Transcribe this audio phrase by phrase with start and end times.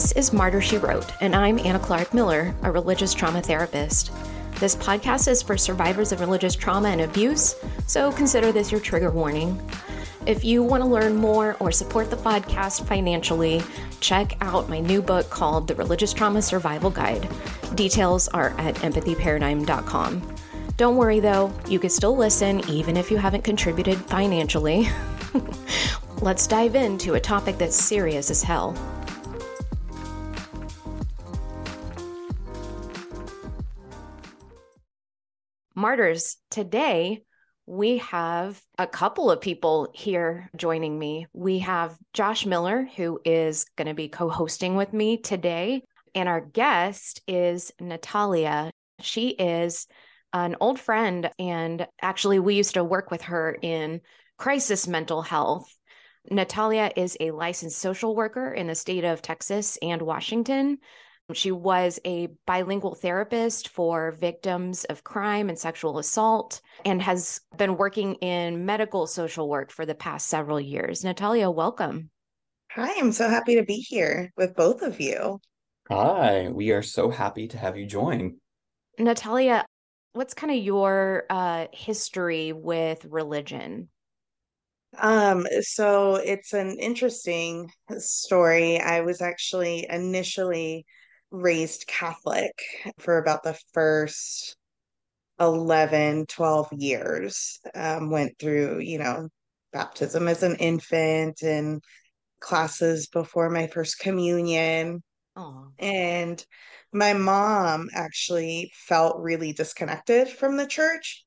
[0.00, 4.10] This is Martyr She Wrote, and I'm Anna Clark Miller, a religious trauma therapist.
[4.52, 7.54] This podcast is for survivors of religious trauma and abuse,
[7.86, 9.62] so consider this your trigger warning.
[10.24, 13.62] If you want to learn more or support the podcast financially,
[14.00, 17.28] check out my new book called The Religious Trauma Survival Guide.
[17.74, 20.34] Details are at empathyparadigm.com.
[20.78, 24.88] Don't worry though, you can still listen even if you haven't contributed financially.
[26.22, 28.74] Let's dive into a topic that's serious as hell.
[35.80, 37.22] Martyrs, today
[37.64, 41.26] we have a couple of people here joining me.
[41.32, 45.82] We have Josh Miller, who is going to be co hosting with me today.
[46.14, 48.70] And our guest is Natalia.
[49.00, 49.86] She is
[50.34, 51.30] an old friend.
[51.38, 54.02] And actually, we used to work with her in
[54.36, 55.74] crisis mental health.
[56.30, 60.76] Natalia is a licensed social worker in the state of Texas and Washington.
[61.32, 67.76] She was a bilingual therapist for victims of crime and sexual assault and has been
[67.76, 71.04] working in medical social work for the past several years.
[71.04, 72.10] Natalia, welcome.
[72.72, 75.40] Hi, I'm so happy to be here with both of you.
[75.88, 78.36] Hi, we are so happy to have you join.
[78.98, 79.64] Natalia,
[80.12, 83.88] what's kind of your uh, history with religion?
[84.98, 88.80] Um, so it's an interesting story.
[88.80, 90.86] I was actually initially
[91.30, 92.52] raised Catholic
[92.98, 94.56] for about the first
[95.38, 97.60] 11, 12 years.
[97.74, 99.28] Um, went through, you know,
[99.72, 101.82] baptism as an infant and
[102.40, 105.02] classes before my first communion.
[105.36, 105.70] Aww.
[105.78, 106.44] And
[106.92, 111.24] my mom actually felt really disconnected from the church.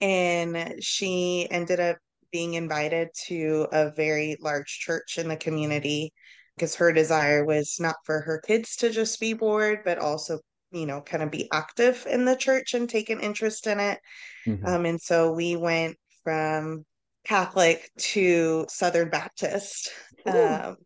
[0.00, 1.98] And she ended up
[2.32, 6.12] being invited to a very large church in the community
[6.56, 10.38] because her desire was not for her kids to just be bored, but also,
[10.70, 13.98] you know, kind of be active in the church and take an interest in it.
[14.46, 14.66] Mm-hmm.
[14.66, 16.84] Um, and so we went from
[17.24, 19.90] Catholic to Southern Baptist.
[20.26, 20.76] Um,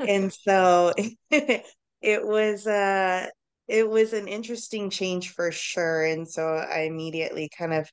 [0.00, 0.92] and so
[1.30, 1.64] it
[2.26, 3.26] was uh
[3.66, 6.04] it was an interesting change for sure.
[6.04, 7.90] And so I immediately kind of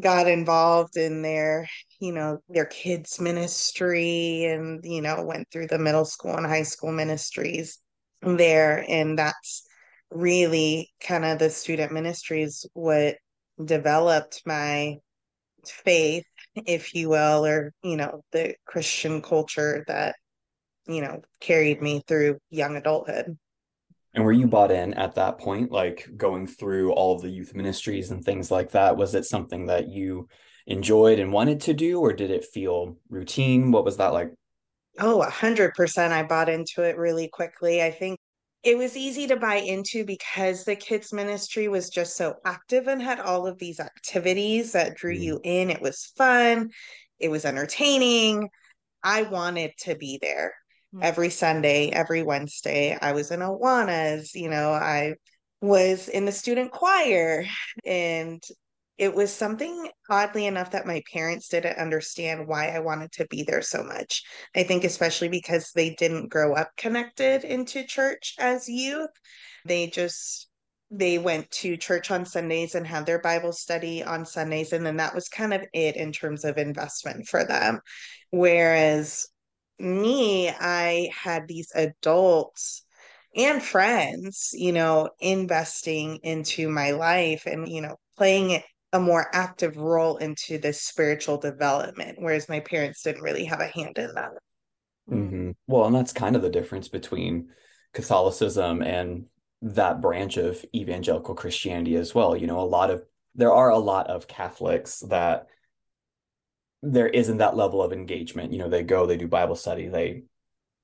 [0.00, 1.68] got involved in their
[2.04, 6.62] you know their kids ministry and you know went through the middle school and high
[6.62, 7.78] school ministries
[8.20, 9.66] there and that's
[10.10, 13.16] really kind of the student ministries what
[13.64, 14.96] developed my
[15.66, 20.14] faith if you will or you know the christian culture that
[20.86, 23.38] you know carried me through young adulthood
[24.12, 27.52] and were you bought in at that point, like going through all of the youth
[27.52, 28.96] ministries and things like that?
[28.96, 30.28] Was it something that you
[30.66, 33.70] enjoyed and wanted to do, or did it feel routine?
[33.70, 34.32] What was that like?
[34.98, 36.12] Oh, a hundred percent.
[36.12, 37.82] I bought into it really quickly.
[37.82, 38.18] I think
[38.62, 43.02] it was easy to buy into because the kids ministry was just so active and
[43.02, 45.20] had all of these activities that drew mm.
[45.20, 45.70] you in.
[45.70, 46.70] It was fun.
[47.18, 48.48] It was entertaining.
[49.02, 50.54] I wanted to be there.
[50.94, 51.02] Mm.
[51.02, 52.96] every Sunday, every Wednesday.
[53.00, 55.14] I was in Awanas, you know, I
[55.60, 57.44] was in the student choir.
[57.84, 58.42] And
[58.96, 63.42] it was something oddly enough that my parents didn't understand why I wanted to be
[63.42, 64.22] there so much.
[64.54, 69.10] I think, especially because they didn't grow up connected into church as youth.
[69.64, 70.48] They just
[70.90, 74.72] they went to church on Sundays and had their Bible study on Sundays.
[74.72, 77.80] And then that was kind of it in terms of investment for them.
[78.30, 79.26] Whereas
[79.78, 82.84] me, I had these adults
[83.34, 88.62] and friends, you know, investing into my life and, you know, playing
[88.94, 93.66] a more active role into this spiritual development, whereas my parents didn't really have a
[93.66, 94.30] hand in that.
[95.10, 95.50] Mm-hmm.
[95.66, 97.48] Well, and that's kind of the difference between
[97.92, 99.26] Catholicism and
[99.62, 102.36] that branch of evangelical Christianity as well.
[102.36, 103.02] You know, a lot of
[103.34, 105.48] there are a lot of Catholics that
[106.80, 108.52] there isn't that level of engagement.
[108.52, 110.22] You know, they go, they do Bible study, they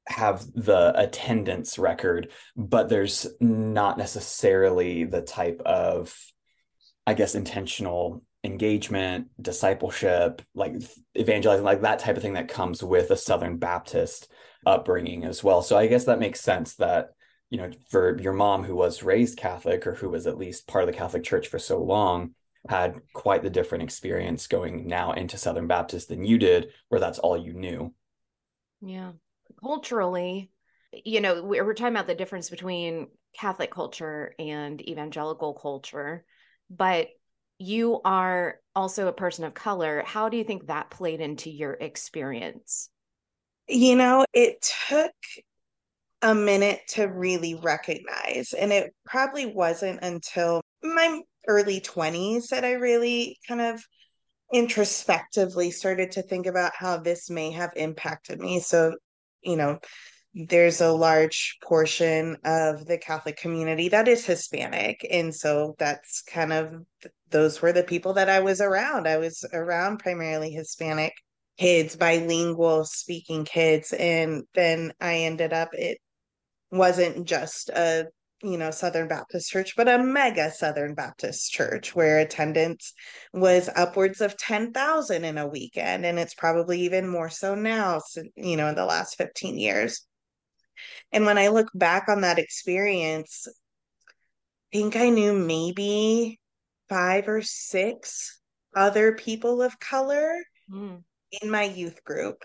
[0.09, 6.13] have the attendance record, but there's not necessarily the type of,
[7.11, 10.75] I guess, intentional engagement, discipleship, like
[11.19, 14.31] evangelizing, like that type of thing that comes with a Southern Baptist
[14.65, 15.61] upbringing as well.
[15.61, 17.09] So I guess that makes sense that,
[17.51, 20.85] you know, for your mom who was raised Catholic or who was at least part
[20.85, 22.37] of the Catholic Church for so long,
[22.69, 27.19] had quite the different experience going now into Southern Baptist than you did, where that's
[27.19, 27.93] all you knew.
[28.83, 29.15] Yeah.
[29.61, 30.53] Culturally,
[30.93, 36.25] you know, we're talking about the difference between Catholic culture and evangelical culture,
[36.71, 37.09] but
[37.59, 40.03] you are also a person of color.
[40.07, 42.89] How do you think that played into your experience?
[43.69, 45.13] You know, it took
[46.23, 48.53] a minute to really recognize.
[48.53, 53.83] And it probably wasn't until my early 20s that I really kind of
[54.53, 58.61] introspectively started to think about how this may have impacted me.
[58.61, 58.95] So,
[59.43, 59.79] you know,
[60.35, 65.07] there's a large portion of the Catholic community that is Hispanic.
[65.11, 66.75] And so that's kind of
[67.31, 69.09] those were the people that I was around.
[69.09, 71.13] I was around primarily Hispanic
[71.59, 73.93] kids, bilingual speaking kids.
[73.93, 75.99] And then I ended up, it
[76.71, 78.07] wasn't just a
[78.43, 82.93] you know Southern Baptist church, but a mega Southern Baptist church where attendance
[83.33, 88.01] was upwards of 10,000 in a weekend and it's probably even more so now
[88.37, 90.07] you know in the last 15 years.
[91.13, 93.47] And when I look back on that experience,
[94.73, 96.41] I think I knew maybe
[96.89, 98.41] five or six
[98.75, 100.35] other people of color
[100.71, 101.03] mm.
[101.43, 102.45] in my youth group.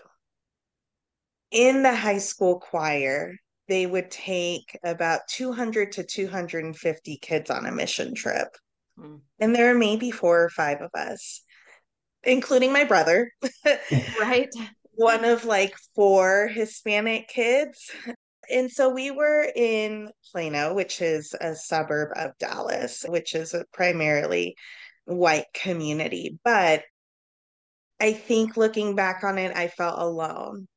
[1.50, 3.34] In the high school choir,
[3.68, 8.48] they would take about 200 to 250 kids on a mission trip.
[8.98, 9.20] Mm.
[9.38, 11.42] And there are maybe four or five of us,
[12.22, 13.32] including my brother.
[14.20, 14.48] right.
[14.92, 17.90] One of like four Hispanic kids.
[18.50, 23.64] And so we were in Plano, which is a suburb of Dallas, which is a
[23.72, 24.56] primarily
[25.04, 26.38] white community.
[26.44, 26.82] But
[28.00, 30.68] I think looking back on it, I felt alone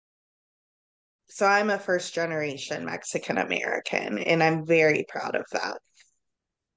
[1.30, 5.77] so I'm a first generation Mexican American, and I'm very proud of that.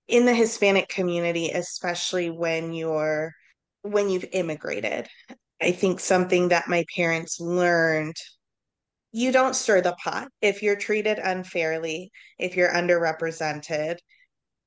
[0.09, 3.33] In the Hispanic community, especially when you're
[3.81, 5.09] when you've immigrated,
[5.61, 8.15] I think something that my parents learned
[9.13, 10.29] you don't stir the pot.
[10.41, 13.99] If you're treated unfairly, if you're underrepresented,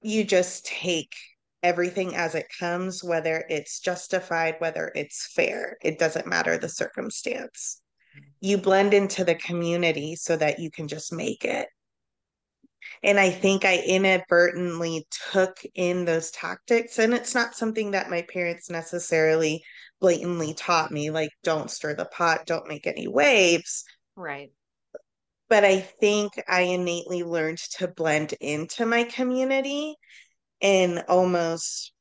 [0.02, 1.14] you just take
[1.64, 5.78] everything as it comes, whether it's justified, whether it's fair.
[5.82, 7.82] It doesn't matter the circumstance
[8.42, 11.68] you blend into the community so that you can just make it.
[13.04, 17.00] And I think I inadvertently took in those tactics.
[17.00, 19.64] And it's not something that my parents necessarily
[20.00, 23.84] blatantly taught me, like, don't stir the pot, don't make any waves.
[24.16, 24.52] Right.
[25.48, 29.96] But I think I innately learned to blend into my community
[30.62, 31.92] and almost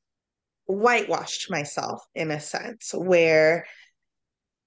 [0.66, 3.66] whitewashed myself in a sense, where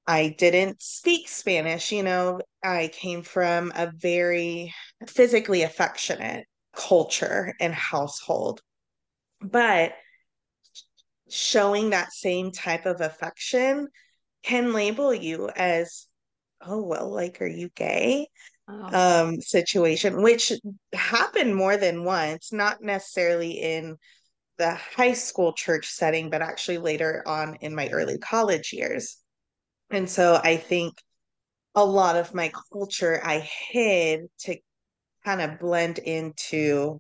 [0.06, 1.92] I didn't speak Spanish.
[1.92, 4.74] You know, I came from a very
[5.08, 6.46] physically affectionate
[6.76, 8.62] culture and household.
[9.42, 9.94] But
[11.30, 13.88] showing that same type of affection
[14.44, 16.07] can label you as,
[16.62, 18.28] oh, well, like, are you gay?
[18.70, 19.24] Oh.
[19.24, 20.52] Um, situation, which
[20.94, 23.98] happened more than once, not necessarily in
[24.58, 29.18] the high school church setting, but actually later on in my early college years.
[29.90, 30.96] And so I think
[31.76, 34.58] a lot of my culture I hid to
[35.24, 37.00] kind of blend into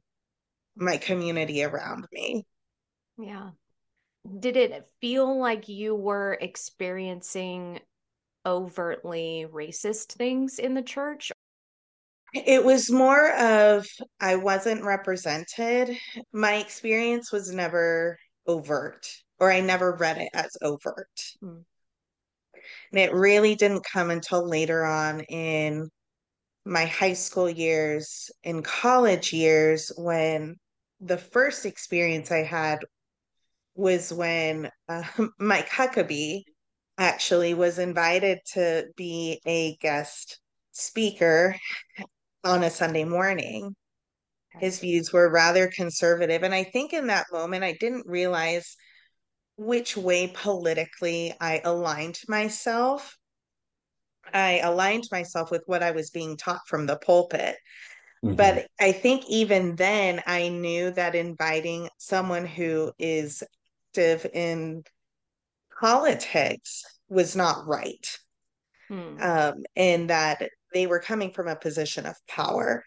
[0.75, 2.45] my community around me.
[3.17, 3.49] Yeah.
[4.39, 7.79] Did it feel like you were experiencing
[8.47, 11.31] overtly racist things in the church?
[12.33, 13.85] It was more of
[14.19, 15.95] I wasn't represented.
[16.33, 19.07] My experience was never overt,
[19.39, 21.21] or I never read it as overt.
[21.43, 21.63] Mm.
[22.91, 25.89] And it really didn't come until later on in
[26.65, 30.55] my high school years, in college years, when
[30.99, 32.79] the first experience I had
[33.75, 35.03] was when uh,
[35.39, 36.43] Mike Huckabee
[36.97, 40.39] actually was invited to be a guest
[40.71, 41.55] speaker
[42.43, 43.75] on a Sunday morning.
[44.59, 46.43] His views were rather conservative.
[46.43, 48.75] And I think in that moment, I didn't realize
[49.57, 53.17] which way politically I aligned myself.
[54.33, 57.57] I aligned myself with what I was being taught from the pulpit.
[58.23, 58.35] Mm-hmm.
[58.35, 63.43] But I think even then, I knew that inviting someone who is
[63.91, 64.83] active in
[65.79, 68.17] politics was not right.
[68.87, 69.21] Hmm.
[69.21, 72.83] Um, and that they were coming from a position of power.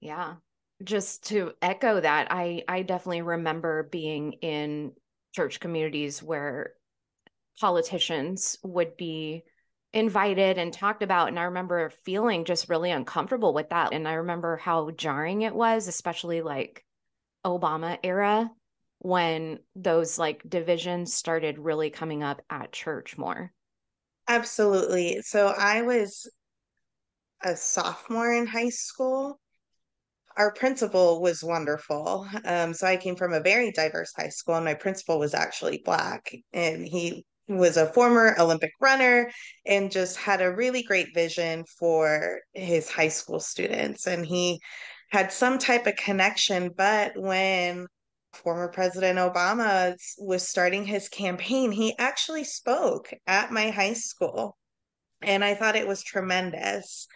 [0.00, 0.34] Yeah.
[0.82, 4.92] Just to echo that, I I definitely remember being in
[5.34, 6.74] church communities where
[7.60, 9.44] politicians would be
[9.92, 14.14] invited and talked about and i remember feeling just really uncomfortable with that and i
[14.14, 16.84] remember how jarring it was especially like
[17.46, 18.50] obama era
[19.04, 23.52] when those like divisions started really coming up at church more
[24.28, 26.30] absolutely so i was
[27.42, 29.38] a sophomore in high school
[30.36, 32.26] our principal was wonderful.
[32.44, 35.82] Um, so I came from a very diverse high school, and my principal was actually
[35.84, 39.30] black, and he was a former Olympic runner
[39.66, 44.06] and just had a really great vision for his high school students.
[44.06, 44.60] And he
[45.10, 46.70] had some type of connection.
[46.74, 47.86] But when
[48.36, 54.56] former President Obama was starting his campaign, he actually spoke at my high school.
[55.22, 57.06] And I thought it was tremendous.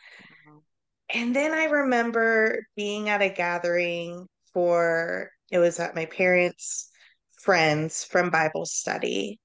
[1.12, 6.90] And then I remember being at a gathering for, it was at my parents'
[7.38, 9.38] friends from Bible study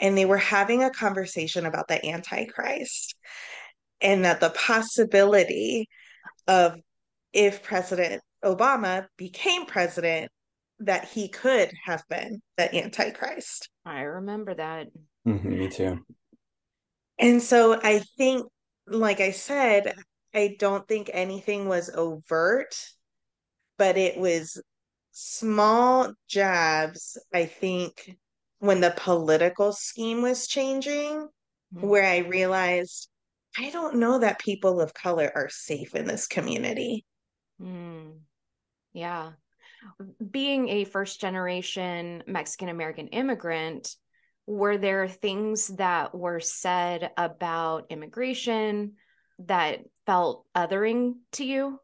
[0.00, 3.14] and they were having a conversation about the Antichrist
[4.00, 5.88] and that the possibility
[6.48, 6.74] of
[7.32, 10.32] if President Obama became president,
[10.80, 13.68] that he could have been the Antichrist.
[13.84, 14.88] I remember that.
[15.26, 16.00] Mm-hmm, me too.
[17.18, 18.46] And so I think,
[18.86, 19.94] like I said,
[20.34, 22.74] I don't think anything was overt,
[23.76, 24.62] but it was
[25.12, 28.16] small jabs, I think,
[28.58, 31.28] when the political scheme was changing,
[31.74, 31.86] mm-hmm.
[31.86, 33.08] where I realized
[33.58, 37.04] I don't know that people of color are safe in this community.
[37.60, 38.20] Mm.
[38.92, 39.32] Yeah.
[40.30, 43.94] Being a first generation Mexican American immigrant,
[44.46, 48.94] were there things that were said about immigration
[49.46, 51.78] that felt othering to you?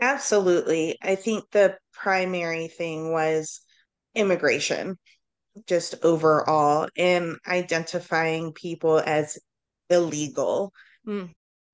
[0.00, 0.96] Absolutely.
[1.02, 3.60] I think the primary thing was
[4.14, 4.98] immigration
[5.66, 9.38] just overall in identifying people as
[9.88, 10.72] illegal.
[11.06, 11.30] Mm.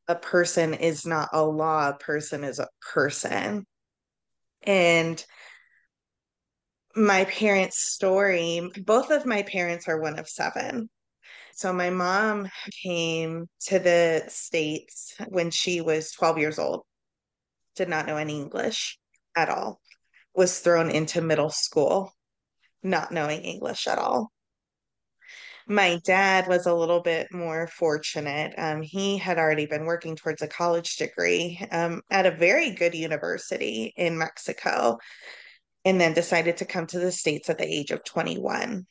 [0.08, 3.66] A person is not a law, a person is a person.
[4.62, 5.24] And
[6.94, 10.88] my parents' story, both of my parents are one of seven.
[11.54, 12.48] So my mom
[12.82, 16.84] came to the States when she was 12 years old,
[17.76, 18.98] did not know any English
[19.34, 19.80] at all,
[20.34, 22.12] was thrown into middle school
[22.86, 24.32] not knowing English at all.
[25.68, 28.54] My dad was a little bit more fortunate.
[28.56, 32.94] Um, he had already been working towards a college degree um, at a very good
[32.94, 34.98] university in Mexico,
[35.84, 38.86] and then decided to come to the States at the age of 21,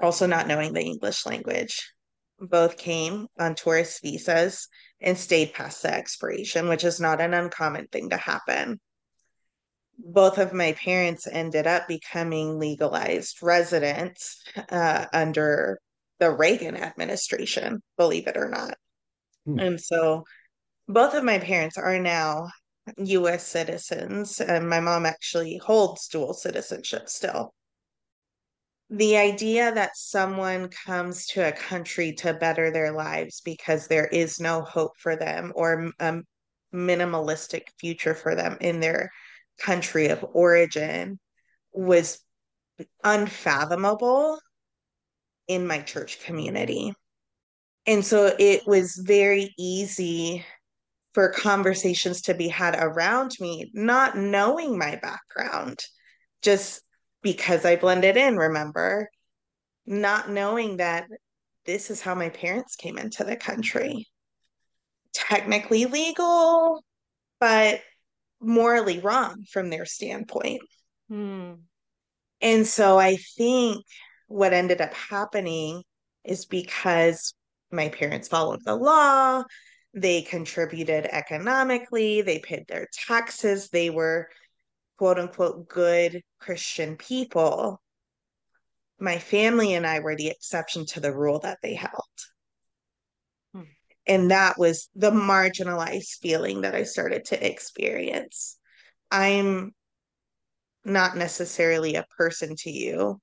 [0.00, 1.92] also not knowing the English language.
[2.38, 4.68] Both came on tourist visas
[5.02, 8.80] and stayed past the expiration, which is not an uncommon thing to happen
[10.02, 15.78] both of my parents ended up becoming legalized residents uh, under
[16.20, 18.76] the Reagan administration, believe it or not.
[19.46, 19.58] Hmm.
[19.58, 20.24] And so
[20.86, 22.48] both of my parents are now
[22.96, 27.54] US citizens, and my mom actually holds dual citizenship still.
[28.90, 34.40] The idea that someone comes to a country to better their lives because there is
[34.40, 36.20] no hope for them or a
[36.74, 39.10] minimalistic future for them in their
[39.60, 41.20] country of origin
[41.72, 42.20] was
[43.04, 44.40] unfathomable
[45.50, 46.94] in my church community.
[47.84, 50.44] And so it was very easy
[51.12, 55.80] for conversations to be had around me, not knowing my background,
[56.40, 56.82] just
[57.20, 59.10] because I blended in, remember,
[59.86, 61.08] not knowing that
[61.66, 64.06] this is how my parents came into the country.
[65.12, 66.84] Technically legal,
[67.40, 67.80] but
[68.40, 70.62] morally wrong from their standpoint.
[71.08, 71.54] Hmm.
[72.40, 73.84] And so I think
[74.30, 75.82] what ended up happening
[76.24, 77.34] is because
[77.72, 79.42] my parents followed the law,
[79.92, 84.28] they contributed economically, they paid their taxes, they were
[84.98, 87.82] quote unquote good Christian people.
[89.00, 91.90] My family and I were the exception to the rule that they held.
[93.52, 93.62] Hmm.
[94.06, 98.58] And that was the marginalized feeling that I started to experience.
[99.10, 99.72] I'm
[100.84, 103.20] not necessarily a person to you,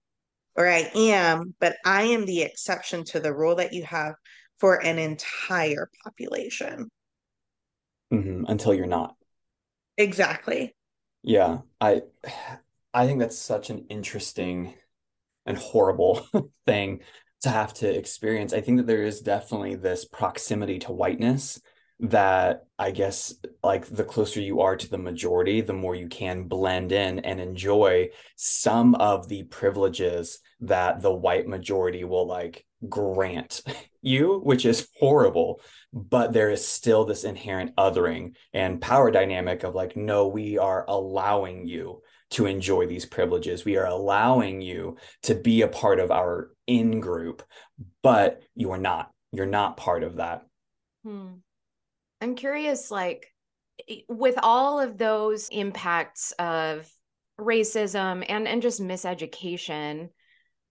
[0.57, 4.15] or I am, but I am the exception to the rule that you have
[4.57, 6.89] for an entire population.
[8.11, 8.45] Mm-hmm.
[8.47, 9.15] Until you're not.
[9.97, 10.75] Exactly.
[11.23, 11.59] Yeah.
[11.79, 12.01] I
[12.93, 14.73] I think that's such an interesting
[15.45, 16.27] and horrible
[16.65, 17.01] thing
[17.41, 18.53] to have to experience.
[18.53, 21.61] I think that there is definitely this proximity to whiteness
[21.99, 26.43] that I guess like the closer you are to the majority, the more you can
[26.43, 33.61] blend in and enjoy some of the privileges that the white majority will like grant
[34.01, 35.61] you, which is horrible.
[35.91, 40.85] But there is still this inherent othering and power dynamic of like, no, we are
[40.87, 43.65] allowing you to enjoy these privileges.
[43.65, 47.41] We are allowing you to be a part of our in group,
[48.03, 49.11] but you are not.
[49.31, 50.45] You're not part of that.
[51.03, 51.27] Hmm.
[52.21, 53.33] I'm curious, like,
[54.09, 56.89] with all of those impacts of
[57.39, 60.09] racism and and just miseducation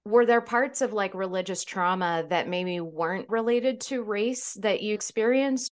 [0.06, 4.94] were there parts of like religious trauma that maybe weren't related to race that you
[4.94, 5.70] experienced?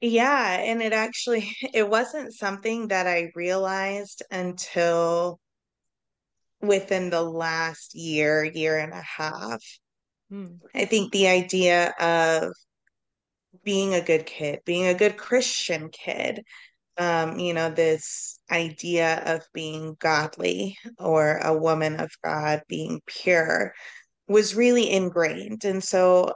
[0.00, 5.40] Yeah, and it actually it wasn't something that I realized until
[6.62, 9.62] within the last year, year and a half.
[10.30, 10.56] Hmm.
[10.74, 12.52] I think the idea of
[13.64, 16.42] being a good kid, being a good Christian kid,
[16.98, 23.72] um, you know, this idea of being godly or a woman of God being pure
[24.28, 25.64] was really ingrained.
[25.64, 26.34] And so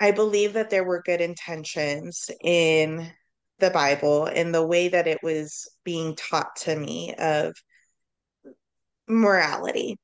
[0.00, 3.10] I believe that there were good intentions in
[3.58, 7.54] the Bible in the way that it was being taught to me of
[9.08, 9.96] morality.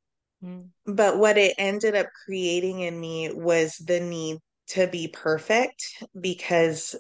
[0.43, 0.69] Mm.
[0.87, 4.39] But what it ended up creating in me was the need
[4.71, 6.95] to be perfect because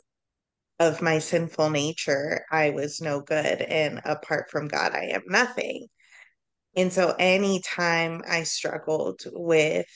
[0.78, 2.44] of my sinful nature.
[2.50, 5.88] I was no good, and apart from God, I am nothing.
[6.76, 9.87] And so, anytime I struggled with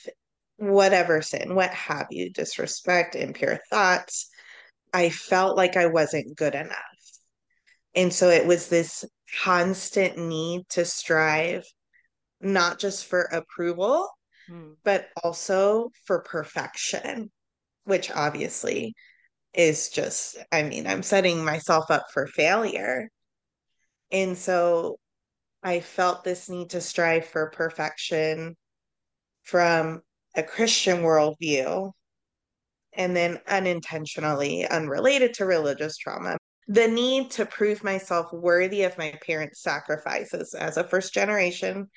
[0.57, 4.29] whatever sin, what have you, disrespect, impure thoughts,
[4.93, 6.77] I felt like I wasn't good enough.
[7.95, 9.05] And so, it was this
[9.43, 11.63] constant need to strive
[12.43, 14.09] not just for approval,
[14.47, 14.73] hmm.
[14.83, 17.31] but also for perfection,
[17.85, 18.93] which obviously
[19.53, 23.09] is just, I mean, I'm setting myself up for failure.
[24.11, 24.97] And so
[25.61, 28.55] I felt this need to strive for perfection
[29.43, 30.01] from
[30.35, 31.91] a Christian worldview
[32.93, 36.37] and then unintentionally unrelated to religious trauma.
[36.67, 41.89] The need to prove myself worthy of my parents' sacrifices as a first generation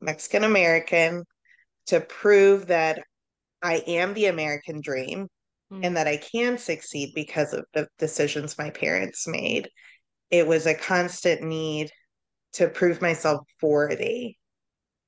[0.00, 1.24] Mexican American
[1.86, 3.02] to prove that
[3.66, 5.26] I am the American dream
[5.72, 5.80] mm.
[5.82, 9.68] and that I can succeed because of the decisions my parents made.
[10.30, 11.90] It was a constant need
[12.54, 14.36] to prove myself worthy.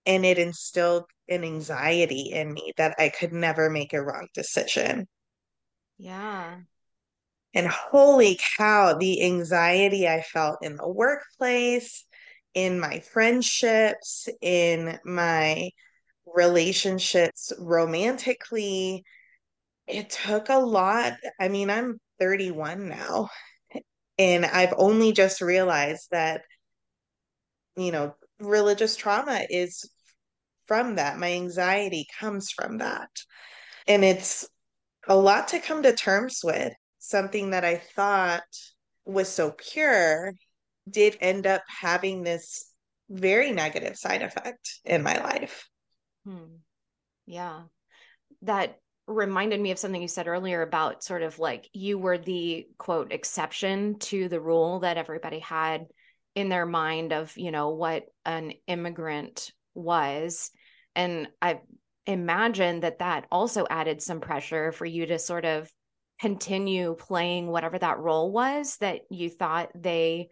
[0.06, 5.06] And it instilled an anxiety in me that I could never make a wrong decision.
[5.96, 6.56] Yeah.
[7.54, 12.04] And holy cow, the anxiety I felt in the workplace,
[12.54, 15.70] in my friendships, in my
[16.34, 19.04] relationships romantically.
[19.86, 21.14] It took a lot.
[21.40, 23.28] I mean, I'm 31 now,
[24.18, 26.42] and I've only just realized that,
[27.76, 29.90] you know, religious trauma is
[30.66, 31.18] from that.
[31.18, 33.08] My anxiety comes from that.
[33.86, 34.46] And it's
[35.08, 36.72] a lot to come to terms with.
[36.98, 38.42] Something that I thought
[39.06, 40.32] was so pure
[40.90, 42.70] did end up having this
[43.08, 45.66] very negative side effect in my life.
[46.28, 46.56] Hmm.
[47.26, 47.62] Yeah.
[48.42, 52.66] That reminded me of something you said earlier about sort of like you were the
[52.76, 55.86] quote exception to the rule that everybody had
[56.34, 60.50] in their mind of, you know, what an immigrant was.
[60.94, 61.60] And I
[62.06, 65.72] imagine that that also added some pressure for you to sort of
[66.20, 70.28] continue playing whatever that role was that you thought they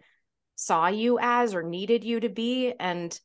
[0.57, 3.19] saw you as or needed you to be and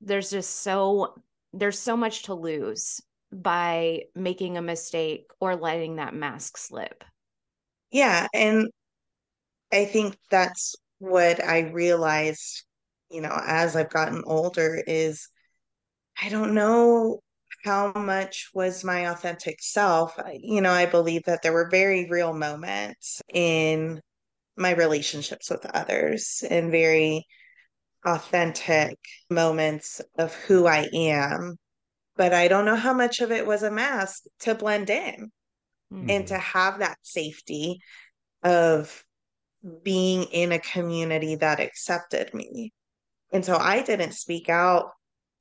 [0.00, 1.14] there's just so
[1.52, 3.00] there's so much to lose
[3.32, 7.04] by making a mistake or letting that mask slip.
[7.90, 8.68] Yeah and
[9.72, 12.64] i think that's what i realized
[13.10, 15.28] you know as i've gotten older is
[16.22, 17.20] i don't know
[17.64, 20.18] how much was my authentic self.
[20.38, 24.00] You know i believe that there were very real moments in
[24.56, 27.26] my relationships with others and very
[28.08, 28.98] authentic
[29.30, 31.56] moments of who I am.
[32.16, 35.30] But I don't know how much of it was a mask to blend in
[35.92, 36.10] mm-hmm.
[36.10, 37.78] and to have that safety
[38.42, 39.04] of
[39.82, 42.72] being in a community that accepted me.
[43.32, 44.90] And so I didn't speak out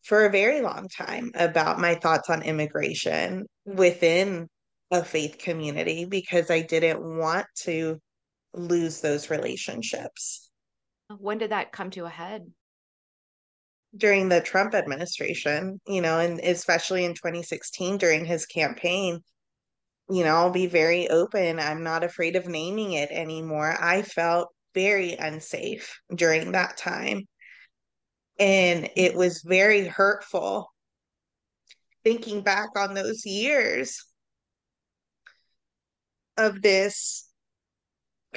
[0.03, 4.47] for a very long time about my thoughts on immigration within
[4.91, 7.99] a faith community because I didn't want to
[8.53, 10.46] lose those relationships.
[11.09, 12.51] When did that come to a head?
[13.95, 19.21] During the Trump administration, you know, and especially in 2016 during his campaign,
[20.09, 21.59] you know, I'll be very open.
[21.59, 23.75] I'm not afraid of naming it anymore.
[23.79, 27.27] I felt very unsafe during that time.
[28.39, 29.17] And it mm.
[29.17, 30.71] was very hurtful
[32.03, 34.05] thinking back on those years
[36.37, 37.26] of this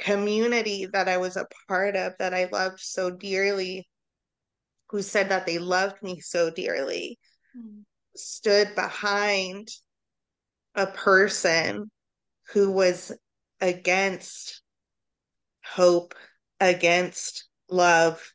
[0.01, 3.87] community that I was a part of that I loved so dearly,
[4.89, 7.17] who said that they loved me so dearly,
[7.57, 7.83] mm.
[8.15, 9.69] stood behind
[10.75, 11.89] a person
[12.51, 13.13] who was
[13.61, 14.61] against
[15.63, 16.15] hope,
[16.59, 18.33] against love,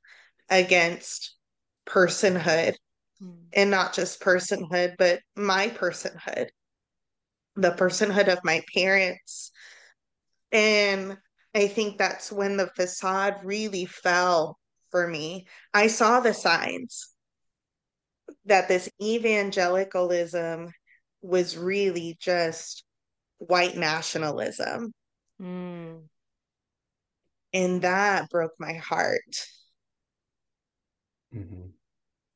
[0.48, 1.36] against
[1.86, 2.74] personhood,
[3.22, 3.36] mm.
[3.52, 6.48] and not just personhood, but my personhood,
[7.56, 9.50] the personhood of my parents.
[10.52, 11.18] And
[11.56, 14.58] I think that's when the facade really fell
[14.90, 15.46] for me.
[15.72, 17.08] I saw the signs
[18.44, 20.70] that this evangelicalism
[21.22, 22.84] was really just
[23.38, 24.92] white nationalism.
[25.40, 26.02] Mm.
[27.54, 29.46] And that broke my heart.
[31.34, 31.68] Mm-hmm.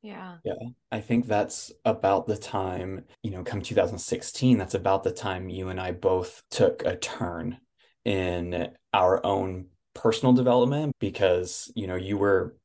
[0.01, 0.37] Yeah.
[0.43, 0.53] Yeah.
[0.91, 5.69] I think that's about the time, you know, come 2016, that's about the time you
[5.69, 7.59] and I both took a turn
[8.03, 12.55] in our own personal development because, you know, you were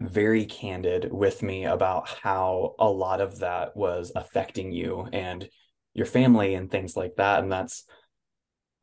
[0.00, 5.48] very candid with me about how a lot of that was affecting you and
[5.94, 7.42] your family and things like that.
[7.42, 7.84] And that's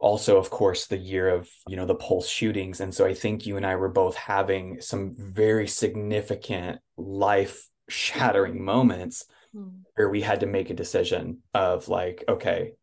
[0.04, 3.46] also of course the year of you know the pulse shootings and so i think
[3.46, 9.72] you and i were both having some very significant life shattering moments mm.
[9.96, 12.74] where we had to make a decision of like okay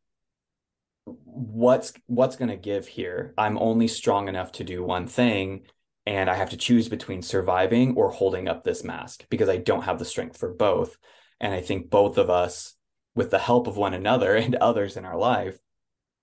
[1.24, 3.34] what's what's going to give here?
[3.38, 5.62] I'm only strong enough to do one thing
[6.06, 9.84] and i have to choose between surviving or holding up this mask because i don't
[9.84, 10.96] have the strength for both.
[11.40, 12.74] And i think both of us
[13.14, 15.58] with the help of one another and others in our life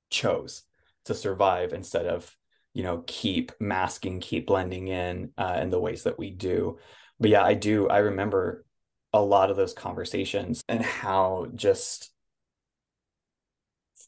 [0.10, 0.64] chose
[1.06, 2.36] to survive instead of
[2.74, 6.78] you know keep masking keep blending in uh, in the ways that we do.
[7.20, 8.66] But yeah i do i remember
[9.14, 12.12] a lot of those conversations and how just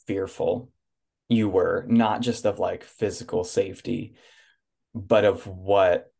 [0.09, 0.71] fearful
[1.27, 4.15] you were not just of like physical safety
[4.95, 6.11] but of what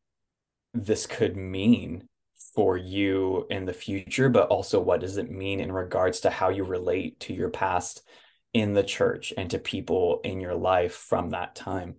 [0.75, 2.07] this could mean
[2.53, 6.49] for you in the future but also what does it mean in regards to how
[6.49, 8.03] you relate to your past
[8.53, 11.95] in the church and to people in your life from that time?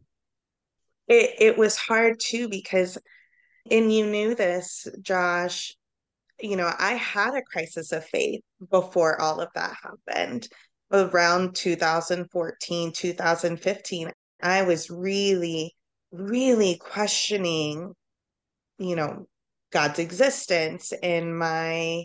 [1.08, 2.98] It it was hard too because
[3.70, 5.74] and you knew this, Josh,
[6.40, 10.48] you know, I had a crisis of faith before all of that happened.
[10.92, 14.10] Around 2014, 2015,
[14.42, 15.74] I was really,
[16.10, 17.94] really questioning,
[18.78, 19.26] you know,
[19.72, 22.04] God's existence and my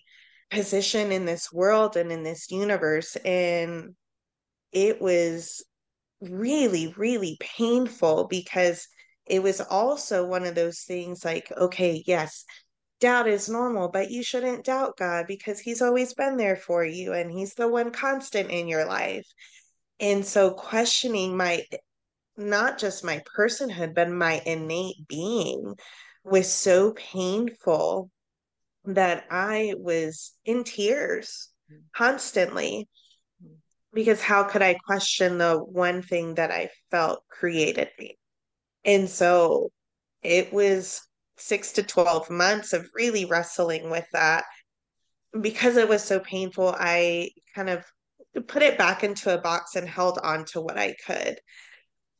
[0.52, 3.16] position in this world and in this universe.
[3.26, 3.96] And
[4.72, 5.64] it was
[6.22, 8.88] really, really painful because
[9.26, 12.46] it was also one of those things like, okay, yes,
[13.00, 17.14] doubt is normal, but you shouldn't doubt God because He's always been there for you
[17.14, 19.26] and He's the one constant in your life.
[20.00, 21.64] And so questioning my,
[22.38, 25.76] not just my personhood, but my innate being
[26.24, 28.10] was so painful
[28.86, 31.50] that I was in tears
[31.96, 32.88] constantly
[33.94, 38.18] because how could I question the one thing that I felt created me?
[38.84, 39.72] And so
[40.22, 41.02] it was
[41.38, 44.46] six to 12 months of really wrestling with that.
[45.40, 47.84] Because it was so painful, I kind of
[48.48, 51.40] put it back into a box and held on to what I could.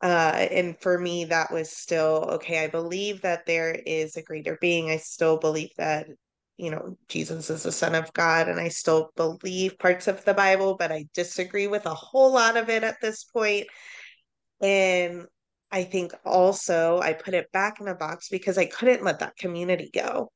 [0.02, 2.64] Uh, and for me, that was still okay.
[2.64, 4.90] I believe that there is a greater being.
[4.90, 6.08] I still believe that
[6.58, 10.34] you know, Jesus is the Son of God, and I still believe parts of the
[10.34, 13.68] Bible, but I disagree with a whole lot of it at this point.
[14.62, 15.26] And
[15.76, 19.36] I think also I put it back in a box because I couldn't let that
[19.36, 20.32] community go,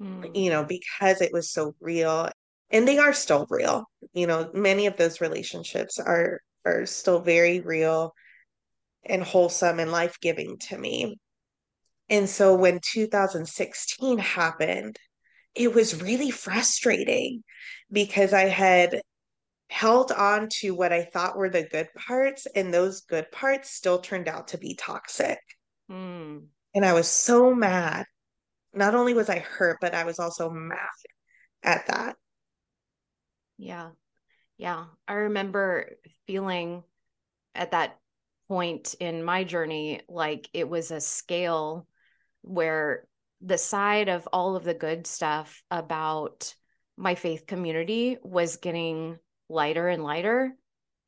[0.00, 0.34] mm.
[0.34, 2.30] you know, because it was so real.
[2.70, 3.84] And they are still real.
[4.14, 8.14] You know, many of those relationships are are still very real
[9.04, 11.18] and wholesome and life-giving to me.
[12.08, 14.96] And so when 2016 happened,
[15.54, 17.44] it was really frustrating
[17.92, 19.02] because I had
[19.68, 23.98] held on to what I thought were the good parts, and those good parts still
[23.98, 25.38] turned out to be toxic.
[25.90, 26.46] Mm.
[26.74, 28.06] And I was so mad.
[28.74, 30.78] Not only was I hurt, but I was also mad
[31.62, 32.16] at that.
[33.56, 33.90] Yeah.
[34.56, 34.84] Yeah.
[35.06, 35.90] I remember
[36.26, 36.82] feeling
[37.54, 37.98] at that
[38.48, 41.86] point in my journey like it was a scale
[42.42, 43.06] where
[43.40, 46.54] the side of all of the good stuff about
[46.96, 50.54] my faith community was getting lighter and lighter.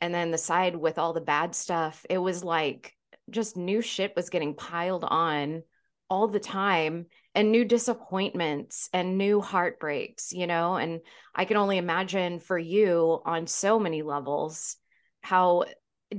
[0.00, 2.96] And then the side with all the bad stuff, it was like
[3.28, 5.62] just new shit was getting piled on
[6.08, 10.74] all the time and new disappointments and new heartbreaks, you know?
[10.74, 11.00] And
[11.34, 14.76] I can only imagine for you on so many levels
[15.22, 15.64] how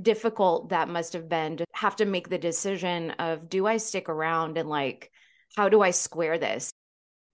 [0.00, 4.08] difficult that must have been to have to make the decision of do I stick
[4.08, 5.10] around and like
[5.54, 6.72] how do I square this?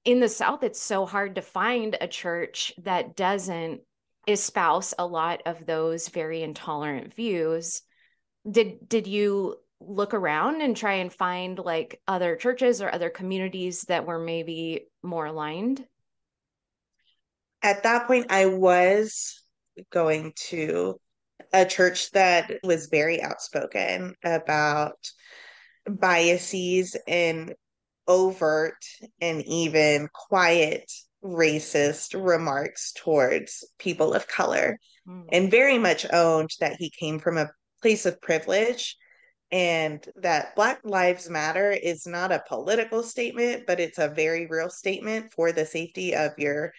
[0.05, 3.83] In the South, it's so hard to find a church that doesn't
[4.29, 7.83] espouse a lot of those very intolerant views.
[8.49, 13.83] Did did you look around and try and find like other churches or other communities
[13.83, 15.85] that were maybe more aligned?
[17.63, 19.43] at that point, I was
[19.91, 21.01] going to
[21.53, 24.99] a church that was very outspoken about
[25.89, 27.55] biases and
[28.07, 28.85] overt
[29.21, 30.91] and even quiet
[31.25, 35.25] racist remarks towards people of color mm.
[35.33, 37.51] and very much owned that he came from a
[37.83, 38.97] place of privilege
[39.51, 44.69] and that Black Lives Matter is not a political statement, but it's a very real
[44.69, 46.73] statement for the safety of your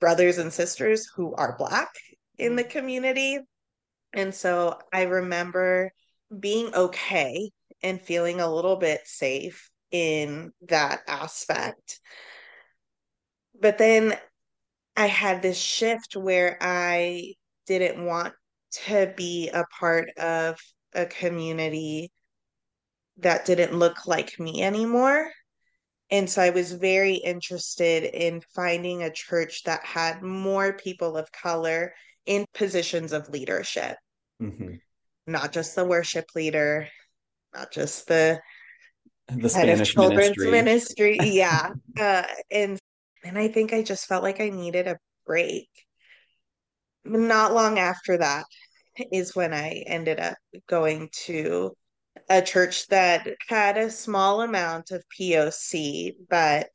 [0.00, 1.90] brothers and sisters who are Black
[2.36, 2.70] in the mm.
[2.70, 3.38] community.
[4.12, 5.92] And so I remember
[6.36, 7.50] being okay
[7.82, 12.00] and feeling a little bit safe in that aspect.
[13.60, 14.16] But then
[14.96, 17.34] I had this shift where I
[17.66, 18.34] didn't want
[18.86, 20.58] to be a part of
[20.94, 22.10] a community
[23.18, 25.30] that didn't look like me anymore.
[26.10, 31.30] And so I was very interested in finding a church that had more people of
[31.30, 31.92] color
[32.26, 33.96] in positions of leadership,
[34.42, 34.74] mm-hmm.
[35.26, 36.88] not just the worship leader,
[37.54, 38.40] not just the,
[39.28, 40.50] the Spanish children's ministry.
[40.50, 41.18] ministry.
[41.22, 41.70] Yeah.
[42.00, 42.79] uh, and
[43.24, 45.68] and I think I just felt like I needed a break.
[47.04, 48.44] Not long after that
[49.12, 50.36] is when I ended up
[50.68, 51.72] going to
[52.28, 56.68] a church that had a small amount of POC, but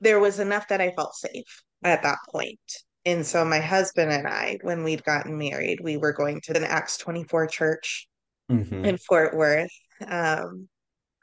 [0.00, 2.60] there was enough that I felt safe at that point.
[3.04, 6.64] And so my husband and I, when we'd gotten married, we were going to an
[6.64, 8.08] Acts 24 church
[8.50, 8.84] mm-hmm.
[8.84, 9.72] in Fort Worth.
[10.06, 10.68] Um,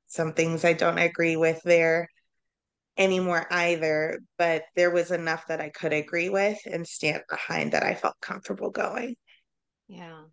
[0.08, 2.10] some things I don't agree with there
[2.98, 7.84] anymore either, but there was enough that I could agree with and stand behind that
[7.84, 9.16] I felt comfortable going.
[9.88, 10.24] Yeah.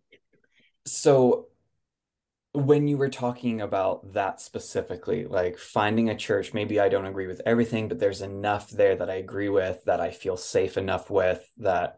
[0.85, 1.47] So
[2.53, 7.27] when you were talking about that specifically, like finding a church, maybe I don't agree
[7.27, 11.09] with everything, but there's enough there that I agree with, that I feel safe enough
[11.09, 11.97] with, that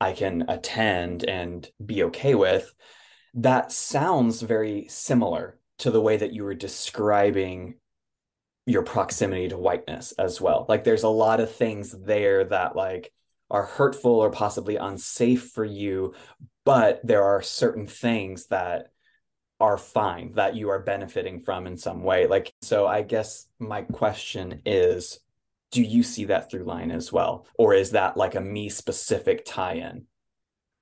[0.00, 2.72] I can attend and be okay with.
[3.34, 7.74] That sounds very similar to the way that you were describing
[8.68, 10.66] your proximity to whiteness as well.
[10.68, 13.10] Like there's a lot of things there that like
[13.50, 16.14] are hurtful or possibly unsafe for you,
[16.66, 18.92] but there are certain things that
[19.58, 22.26] are fine that you are benefiting from in some way.
[22.26, 25.18] Like so i guess my question is
[25.70, 27.46] do you see that through line as well?
[27.58, 30.04] Or is that like a me specific tie-in?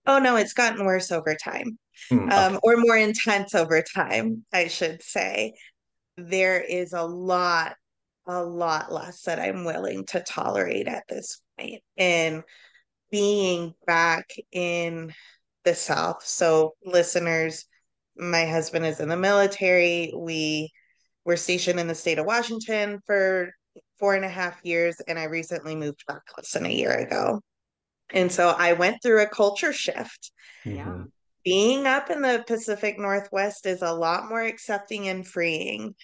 [0.06, 1.78] Oh no it's gotten worse over time.
[2.10, 2.36] Mm, okay.
[2.36, 5.54] um, or more intense over time i should say
[6.16, 7.76] there is a lot
[8.26, 11.70] a lot less that i'm willing to tolerate at this point.
[11.70, 12.42] point and
[13.10, 15.12] being back in
[15.64, 17.66] the south so listeners
[18.18, 20.12] my husband is in the military.
[20.16, 20.72] We
[21.24, 23.50] were stationed in the state of Washington for
[23.98, 27.40] four and a half years, and I recently moved back less than a year ago.
[28.10, 30.30] And so I went through a culture shift.
[30.64, 30.76] Mm-hmm.
[30.76, 31.04] Yeah.
[31.46, 35.94] Being up in the Pacific Northwest is a lot more accepting and freeing.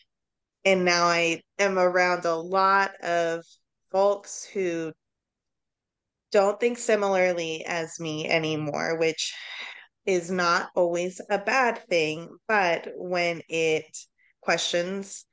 [0.65, 3.45] And now I am around a lot of
[3.91, 4.93] folks who
[6.31, 9.35] don't think similarly as me anymore, which
[10.07, 13.99] is not always a bad thing, but when it
[14.43, 15.27] questions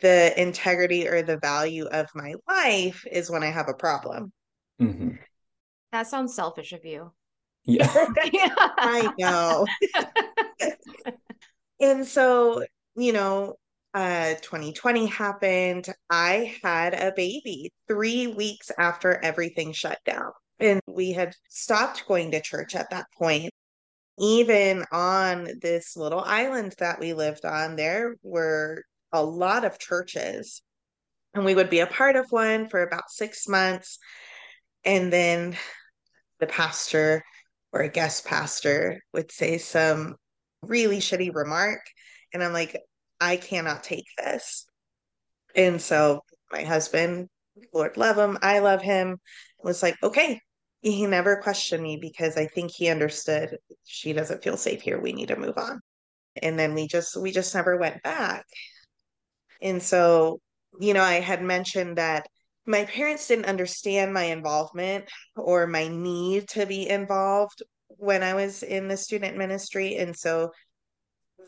[0.00, 4.34] the integrity or the value of my life is when I have a problem.
[4.78, 5.12] Mm-hmm.
[5.92, 7.12] That sounds selfish of you.
[7.64, 7.90] Yeah.
[8.18, 9.66] I know.
[11.80, 12.64] and so,
[12.96, 13.56] you know,
[13.94, 15.88] uh 2020 happened.
[16.08, 20.32] I had a baby 3 weeks after everything shut down.
[20.58, 23.52] And we had stopped going to church at that point
[24.18, 30.62] even on this little island that we lived on, there were a lot of churches.
[31.34, 33.98] And we would be a part of one for about six months.
[34.84, 35.56] And then
[36.38, 37.24] the pastor
[37.72, 40.16] or a guest pastor would say some
[40.62, 41.80] really shitty remark.
[42.32, 42.76] And I'm like,
[43.20, 44.66] I cannot take this.
[45.54, 46.20] And so
[46.52, 47.28] my husband,
[47.72, 49.18] Lord love him, I love him,
[49.62, 50.40] was like, okay,
[50.82, 55.00] he never questioned me because I think he understood she doesn't feel safe here.
[55.00, 55.80] We need to move on.
[56.42, 58.46] And then we just we just never went back.
[59.60, 60.40] And so,
[60.80, 62.26] you know, I had mentioned that
[62.70, 65.06] my parents didn't understand my involvement
[65.36, 69.96] or my need to be involved when I was in the student ministry.
[69.96, 70.50] And so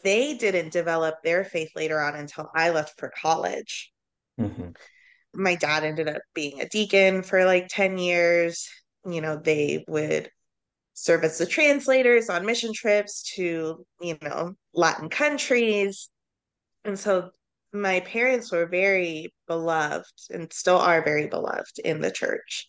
[0.02, 3.92] they didn't develop their faith later on until I left for college.
[4.40, 4.70] Mm-hmm.
[5.34, 8.68] My dad ended up being a deacon for like 10 years
[9.06, 10.30] you know, they would
[10.94, 16.08] serve as the translators on mission trips to, you know, Latin countries.
[16.84, 17.30] And so
[17.72, 22.66] my parents were very beloved and still are very beloved in the church.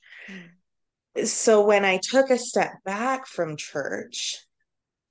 [1.25, 4.37] So when I took a step back from church,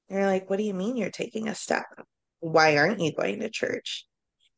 [0.09, 1.87] they're like, What do you mean you're taking a step?
[2.41, 4.07] Why aren't you going to church?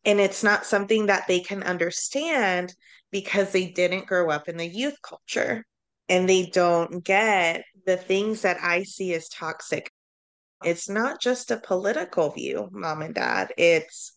[0.05, 2.75] And it's not something that they can understand
[3.11, 5.65] because they didn't grow up in the youth culture
[6.09, 9.91] and they don't get the things that I see as toxic.
[10.63, 13.53] It's not just a political view, mom and dad.
[13.57, 14.14] It's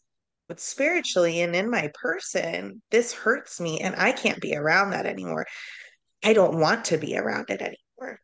[0.47, 5.05] but spiritually and in my person, this hurts me and I can't be around that
[5.05, 5.45] anymore.
[6.23, 8.19] I don't want to be around it anymore.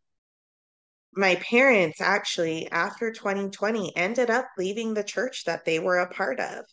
[1.15, 6.39] My parents actually, after 2020, ended up leaving the church that they were a part
[6.39, 6.65] of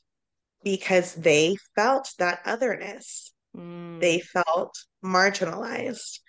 [0.64, 3.32] because they felt that otherness.
[3.56, 4.00] Mm.
[4.00, 6.20] They felt marginalized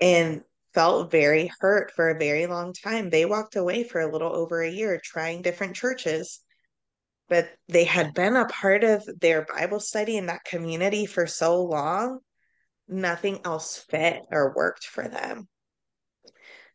[0.00, 0.42] and
[0.74, 3.08] felt very hurt for a very long time.
[3.08, 6.40] They walked away for a little over a year trying different churches,
[7.28, 11.62] but they had been a part of their Bible study in that community for so
[11.62, 12.20] long,
[12.88, 15.48] nothing else fit or worked for them.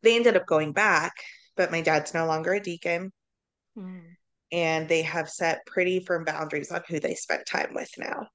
[0.03, 1.13] They ended up going back,
[1.55, 3.11] but my dad's no longer a deacon.
[3.77, 4.01] Mm.
[4.51, 8.27] And they have set pretty firm boundaries on who they spend time with now.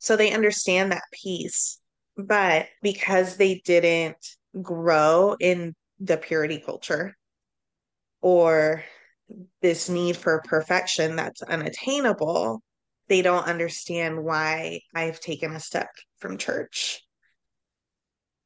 [0.00, 1.78] So they understand that piece.
[2.16, 4.16] But because they didn't
[4.60, 7.14] grow in the purity culture
[8.20, 8.84] or
[9.60, 12.62] this need for perfection that's unattainable,
[13.08, 17.02] they don't understand why I've taken a step from church.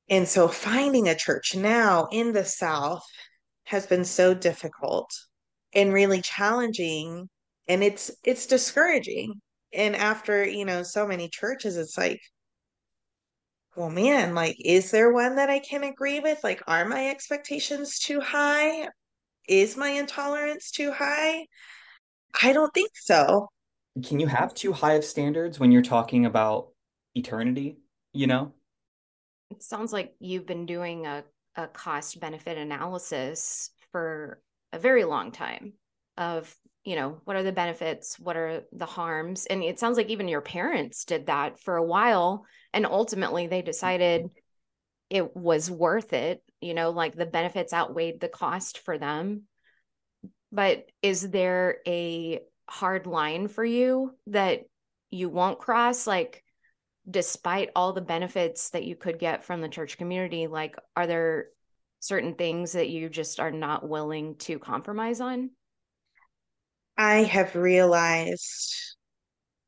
[0.09, 3.05] And so finding a church now in the South
[3.65, 5.11] has been so difficult
[5.75, 7.29] and really challenging
[7.69, 9.41] and it's it's discouraging.
[9.73, 12.21] And after, you know, so many churches it's like
[13.77, 16.43] well man, like is there one that I can agree with?
[16.43, 18.89] Like are my expectations too high?
[19.49, 21.47] Is my intolerance too high?
[22.43, 23.49] I don't think so.
[24.05, 26.69] Can you have too high of standards when you're talking about
[27.15, 27.79] eternity,
[28.13, 28.53] you know?
[29.51, 35.33] It sounds like you've been doing a, a cost benefit analysis for a very long
[35.33, 35.75] time
[36.19, 36.55] of,
[36.85, 38.19] you know, what are the benefits?
[38.19, 39.47] What are the harms?
[39.47, 42.45] And it sounds like even your parents did that for a while.
[42.73, 43.67] And ultimately they mm-hmm.
[43.67, 44.31] decided
[45.11, 49.43] it was worth it, you know, like the benefits outweighed the cost for them.
[50.53, 54.63] But is there a hard line for you that
[55.11, 56.07] you won't cross?
[56.07, 56.43] Like,
[57.09, 61.47] despite all the benefits that you could get from the church community like are there
[62.01, 65.51] certain things that you just are not willing to compromise on
[66.97, 68.75] i have realized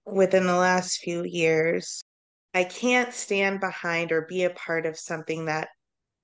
[0.05, 2.03] within the last few years
[2.54, 5.68] i can't stand behind or be a part of something that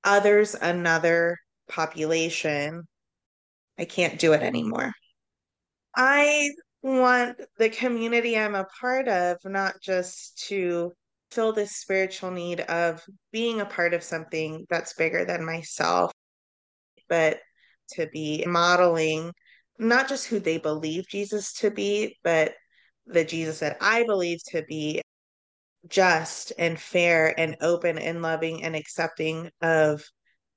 [0.04, 2.82] others another population
[3.78, 4.92] i can't do it anymore.
[5.96, 6.50] I
[6.82, 10.92] want the community i'm a part of not just to
[11.34, 16.12] fill this spiritual need of being a part of something that's bigger than myself,
[17.08, 17.38] but
[17.90, 19.32] to be modeling
[19.78, 22.54] not just who they believe Jesus to be, but
[23.06, 25.02] the Jesus that I believe to be
[25.88, 30.02] just and fair and open and loving and accepting of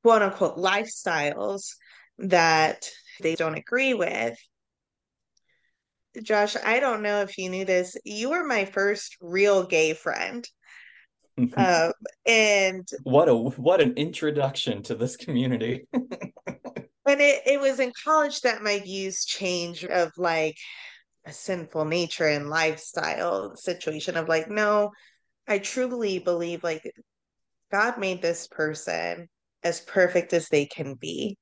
[0.04, 1.72] quote unquote lifestyles
[2.18, 2.90] that
[3.22, 4.38] they don't agree with.
[6.24, 7.96] Josh, I don't know if you knew this.
[8.04, 10.48] You were my first real gay friend.
[11.56, 11.92] um,
[12.26, 15.88] and what a what an introduction to this community.
[15.94, 20.58] and it, it was in college that my views changed of like
[21.26, 24.92] a sinful nature and lifestyle situation of like, no,
[25.48, 26.84] I truly believe like
[27.72, 29.30] God made this person
[29.64, 31.38] as perfect as they can be.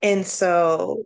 [0.00, 1.04] And so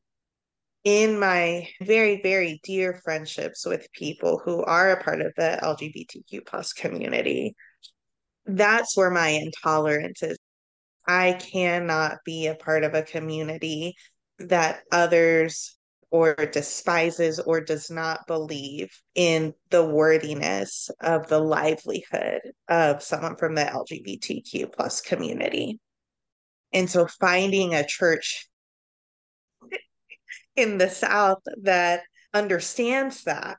[0.85, 6.47] in my very very dear friendships with people who are a part of the lgbtq
[6.47, 7.57] plus community
[8.47, 10.39] that's where my intolerance is.
[11.07, 13.95] I cannot be a part of a community
[14.39, 15.76] that others
[16.11, 23.55] or despises or does not believe in the worthiness of the livelihood of someone from
[23.55, 25.81] the LGBTQ plus community.
[26.73, 28.49] And so finding a church
[30.55, 32.03] in the South that
[32.33, 33.59] understands that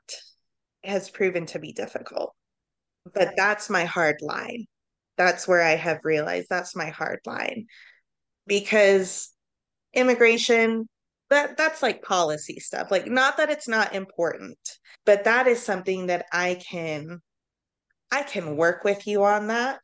[0.82, 2.34] has proven to be difficult.
[3.12, 4.66] But that's my hard line
[5.18, 7.66] that's where I have realized that's my hard line
[8.46, 9.30] because
[9.92, 10.88] immigration
[11.30, 14.58] that that's like policy stuff like not that it's not important
[15.04, 17.20] but that is something that I can
[18.10, 19.80] I can work with you on that.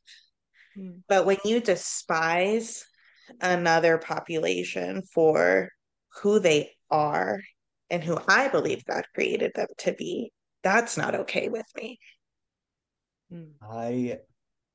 [0.77, 1.03] Mm.
[1.09, 2.85] but when you despise
[3.41, 5.69] another population for
[6.21, 7.41] who they are
[7.91, 10.33] and who I believe God created them to be
[10.63, 11.99] that's not okay with me.
[13.63, 14.19] I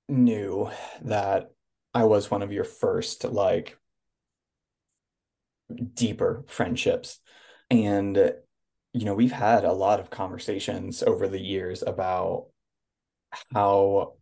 [0.07, 0.69] knew
[1.01, 1.51] that
[1.93, 3.77] I was one of your first like
[5.93, 7.19] deeper friendships.
[7.69, 8.17] And,
[8.93, 12.47] you know, we've had a lot of conversations over the years about
[13.53, 14.13] how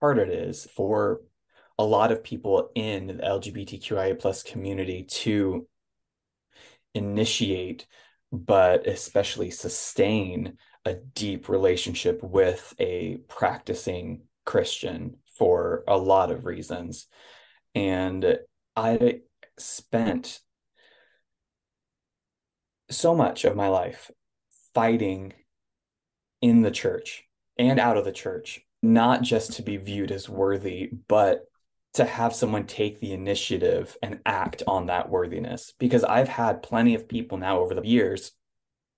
[0.00, 1.20] hard it is for
[1.78, 5.66] a lot of people in the LGBTQIA plus community to
[6.94, 7.86] initiate,
[8.32, 17.06] but especially sustain a deep relationship with a practicing Christian for a lot of reasons.
[17.74, 18.38] And
[18.76, 19.20] I
[19.58, 20.40] spent
[22.96, 24.10] so much of my life
[24.74, 25.32] fighting
[26.40, 27.24] in the church
[27.58, 31.44] and out of the church, not just to be viewed as worthy, but
[31.94, 35.72] to have someone take the initiative and act on that worthiness.
[35.78, 38.32] Because I've had plenty of people now over the years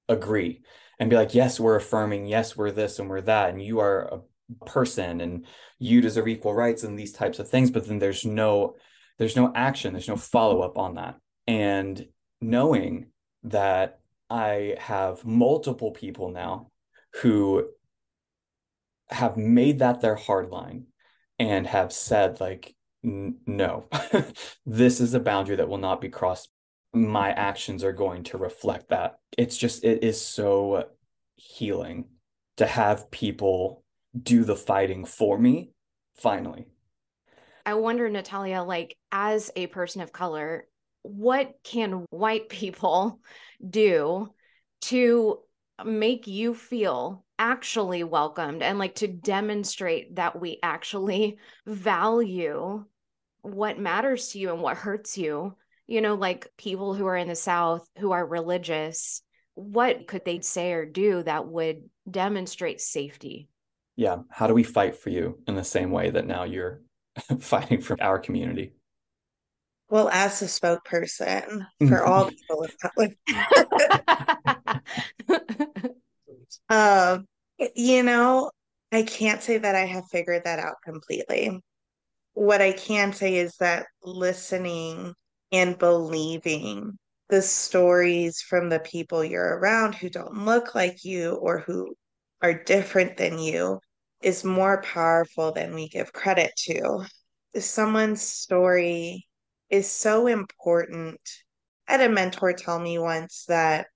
[0.09, 0.63] agree
[0.99, 4.01] and be like, yes, we're affirming, yes, we're this and we're that, and you are
[4.03, 5.47] a person and
[5.79, 7.71] you deserve equal rights and these types of things.
[7.71, 8.77] But then there's no
[9.19, 11.17] there's no action, there's no follow-up on that.
[11.47, 12.07] And
[12.41, 13.07] knowing
[13.47, 16.71] that I have multiple people now
[17.23, 17.69] who
[19.09, 20.87] have made that their hard line
[21.39, 23.89] and have said like no
[24.67, 26.51] this is a boundary that will not be crossed.
[26.93, 29.19] My actions are going to reflect that.
[29.39, 30.87] It's just it is so
[31.37, 32.07] healing
[32.57, 33.85] to have people
[34.21, 35.71] do the fighting for me
[36.17, 36.67] finally.
[37.65, 40.67] I wonder natalia like as a person of color
[41.07, 43.21] what can white people
[43.69, 44.29] do
[44.83, 45.39] to
[45.85, 51.37] make you feel actually welcomed and like to demonstrate that we actually
[51.67, 52.85] value
[53.43, 55.55] what matters to you and what hurts you?
[55.87, 59.23] You know like people who are in the south who are religious
[59.57, 63.49] what could they say or do that would demonstrate safety?
[63.97, 64.19] Yeah.
[64.31, 66.83] How do we fight for you in the same way that now you're
[67.41, 68.75] fighting for our community
[69.89, 73.11] well, as a spokesperson for all people of color,
[76.69, 77.27] um,
[77.75, 78.51] you know,
[78.93, 81.61] I can't say that I have figured that out completely.
[82.35, 85.15] What I can say is that listening
[85.53, 91.61] and believing the stories from the people you're around who don't look like you or
[91.61, 91.95] who
[92.43, 93.81] are different than you
[94.23, 97.05] is more powerful than we give credit to.
[97.59, 99.26] Someone's story
[99.71, 101.21] is so important.
[101.89, 103.87] I had a mentor tell me once that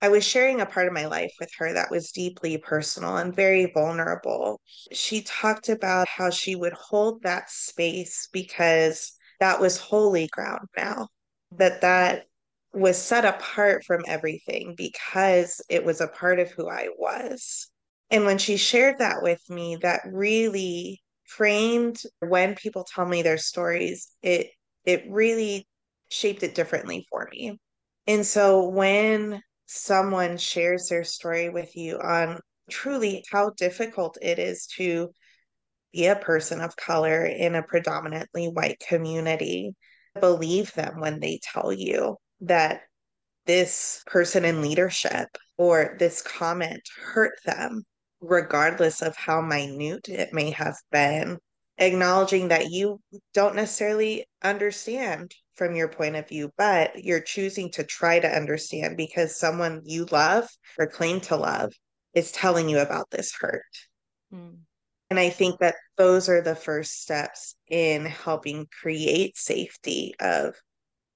[0.00, 3.34] I was sharing a part of my life with her that was deeply personal and
[3.34, 4.60] very vulnerable.
[4.90, 11.08] She talked about how she would hold that space because that was holy ground now,
[11.52, 12.24] that that
[12.72, 17.70] was set apart from everything because it was a part of who I was.
[18.10, 23.38] And when she shared that with me, that really framed when people tell me their
[23.38, 24.48] stories, it
[24.84, 25.66] it really
[26.08, 27.58] shaped it differently for me.
[28.06, 34.66] And so when someone shares their story with you on truly how difficult it is
[34.66, 35.10] to
[35.92, 39.74] be a person of color in a predominantly white community,
[40.20, 42.82] believe them when they tell you that
[43.46, 45.28] this person in leadership
[45.58, 47.82] or this comment hurt them,
[48.20, 51.38] regardless of how minute it may have been
[51.78, 53.00] acknowledging that you
[53.34, 58.96] don't necessarily understand from your point of view, but you're choosing to try to understand
[58.96, 60.48] because someone you love
[60.78, 61.72] or claim to love
[62.14, 63.62] is telling you about this hurt.
[64.32, 64.58] Mm.
[65.10, 70.54] And I think that those are the first steps in helping create safety of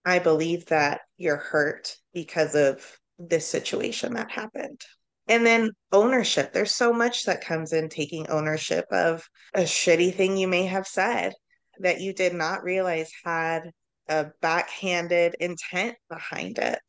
[0.04, 4.80] I believe that you're hurt because of this situation that happened.
[5.28, 6.52] And then ownership.
[6.52, 10.86] There's so much that comes in taking ownership of a shitty thing you may have
[10.86, 11.32] said
[11.80, 13.70] that you did not realize had
[14.08, 16.80] a backhanded intent behind it.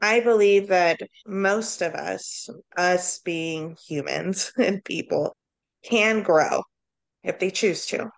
[0.00, 5.36] I believe that most of us, us being humans and people,
[5.84, 6.62] can grow
[7.22, 8.10] if they choose to.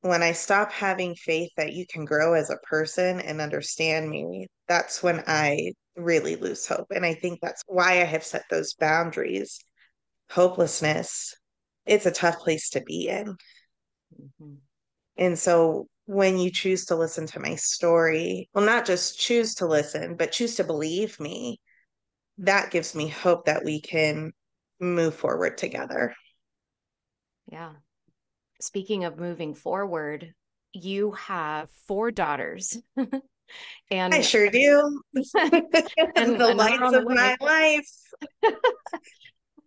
[0.00, 4.48] When I stop having faith that you can grow as a person and understand me,
[4.68, 6.86] that's when I really lose hope.
[6.90, 9.58] And I think that's why I have set those boundaries.
[10.30, 11.34] Hopelessness,
[11.86, 13.36] it's a tough place to be in.
[14.20, 14.54] Mm-hmm.
[15.16, 19.66] And so when you choose to listen to my story, well, not just choose to
[19.66, 21.60] listen, but choose to believe me,
[22.38, 24.32] that gives me hope that we can
[24.80, 26.14] move forward together.
[27.50, 27.72] Yeah.
[28.60, 30.34] Speaking of moving forward,
[30.72, 32.78] you have four daughters.
[33.90, 35.02] and I sure do.
[35.14, 37.88] and the lights of my life.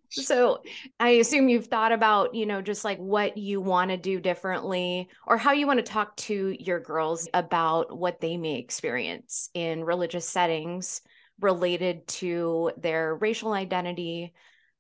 [0.09, 0.61] So
[0.99, 5.09] I assume you've thought about, you know, just like what you want to do differently
[5.25, 9.83] or how you want to talk to your girls about what they may experience in
[9.83, 11.01] religious settings
[11.39, 14.33] related to their racial identity.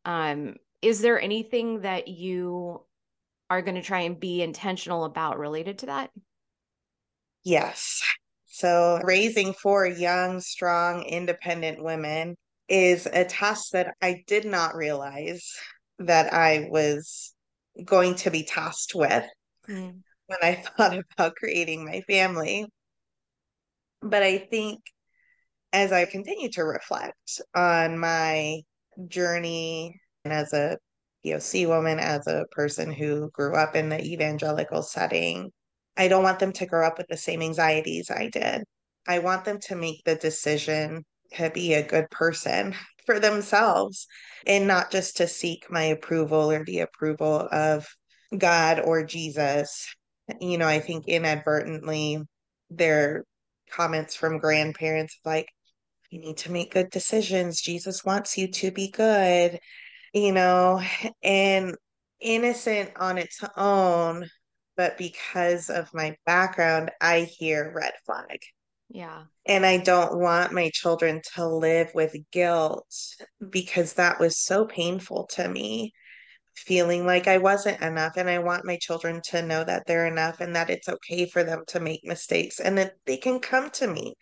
[0.05, 2.83] Um, is there anything that you
[3.49, 6.11] are going to try and be intentional about related to that?
[7.43, 8.01] Yes.
[8.57, 12.35] So, raising four young, strong, independent women
[12.67, 15.47] is a task that I did not realize
[15.99, 17.35] that I was
[17.85, 19.25] going to be tasked with
[19.69, 19.99] mm.
[20.25, 22.65] when I thought about creating my family.
[24.01, 24.79] But I think
[25.71, 28.61] as I continue to reflect on my
[29.07, 30.79] journey as a
[31.23, 35.51] POC woman, as a person who grew up in the evangelical setting,
[35.97, 38.63] I don't want them to grow up with the same anxieties I did.
[39.07, 42.75] I want them to make the decision to be a good person
[43.05, 44.07] for themselves
[44.45, 47.87] and not just to seek my approval or the approval of
[48.37, 49.87] God or Jesus.
[50.41, 52.19] You know, I think inadvertently
[52.69, 53.23] their
[53.71, 55.47] comments from grandparents like,
[56.09, 57.61] you need to make good decisions.
[57.61, 59.59] Jesus wants you to be good,
[60.13, 60.81] you know,
[61.21, 61.75] and
[62.21, 64.27] innocent on its own.
[64.77, 68.39] But because of my background, I hear red flag.
[68.89, 69.23] Yeah.
[69.45, 72.87] And I don't want my children to live with guilt
[73.49, 75.93] because that was so painful to me,
[76.55, 78.17] feeling like I wasn't enough.
[78.17, 81.43] And I want my children to know that they're enough and that it's okay for
[81.43, 84.13] them to make mistakes and that they can come to me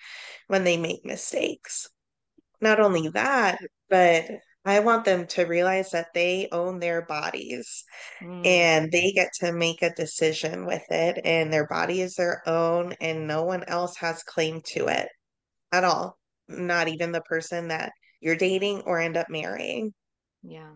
[0.48, 1.90] when they make mistakes.
[2.62, 4.26] Not only that, but
[4.66, 7.84] I want them to realize that they own their bodies
[8.22, 8.46] mm.
[8.46, 12.94] and they get to make a decision with it, and their body is their own,
[13.00, 15.08] and no one else has claim to it
[15.72, 16.18] at all.
[16.48, 17.92] Not even the person that
[18.22, 19.94] you're dating or end up marrying.
[20.42, 20.72] Yeah.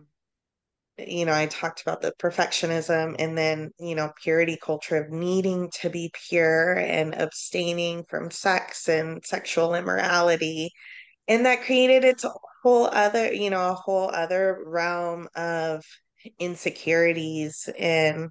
[0.98, 5.70] You know, I talked about the perfectionism and then, you know, purity culture of needing
[5.80, 10.70] to be pure and abstaining from sex and sexual immorality.
[11.26, 12.24] And that created its
[12.62, 15.84] whole other, you know, a whole other realm of
[16.38, 18.28] insecurities and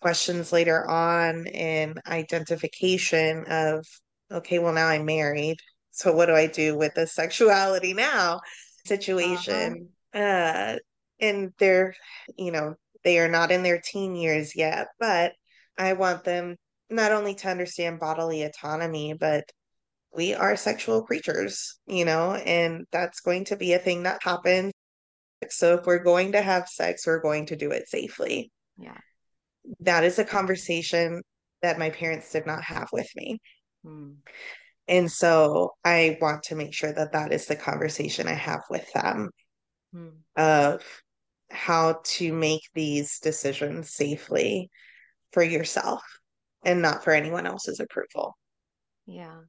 [0.00, 3.84] questions later on and identification of,
[4.30, 5.58] okay, well, now I'm married.
[5.90, 8.40] So what do I do with the sexuality now
[8.86, 9.90] situation?
[10.14, 10.22] Uh-huh.
[10.22, 10.78] Uh,
[11.20, 11.94] and they're,
[12.36, 12.74] you know,
[13.04, 15.32] they are not in their teen years yet, but
[15.78, 16.56] I want them
[16.88, 19.44] not only to understand bodily autonomy, but
[20.12, 24.72] we are sexual creatures, you know, and that's going to be a thing that happens.
[25.48, 28.50] So if we're going to have sex, we're going to do it safely.
[28.76, 28.98] Yeah.
[29.80, 31.22] That is a conversation
[31.62, 33.38] that my parents did not have with me.
[33.84, 34.12] Hmm.
[34.88, 38.90] And so I want to make sure that that is the conversation I have with
[38.92, 39.30] them
[39.92, 40.08] hmm.
[40.36, 40.82] of
[41.50, 44.70] how to make these decisions safely
[45.32, 46.02] for yourself
[46.64, 48.36] and not for anyone else's approval.
[49.06, 49.40] Yeah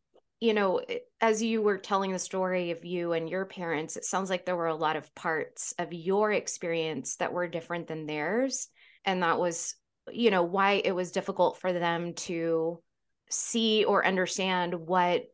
[0.41, 0.81] you know,
[1.21, 4.55] as you were telling the story of you and your parents, it sounds like there
[4.55, 8.67] were a lot of parts of your experience that were different than theirs.
[9.05, 9.75] And that was,
[10.11, 12.81] you know, why it was difficult for them to
[13.29, 15.25] see or understand what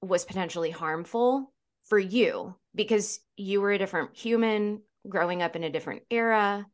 [0.00, 1.52] was potentially harmful
[1.88, 6.64] for you because you were a different human growing up in a different era,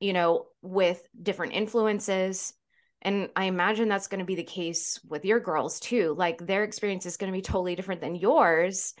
[0.00, 2.54] you know, with different influences
[3.02, 6.14] and I imagine that's going to be the case with your girls too.
[6.16, 8.94] Like their experience is going to be totally different than yours.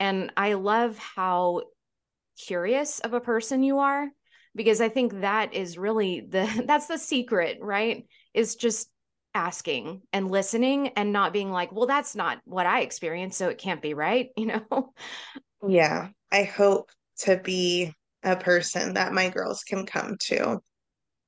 [0.00, 1.62] And I love how
[2.38, 4.08] curious of a person you are
[4.54, 8.06] because I think that is really the that's the secret, right?
[8.34, 8.88] Is just
[9.34, 13.58] asking and listening and not being like, well, that's not what I experienced, so it
[13.58, 14.92] can't be right, you know?
[15.66, 16.08] Yeah.
[16.30, 16.90] I hope
[17.20, 17.92] to be
[18.22, 20.60] a person that my girls can come to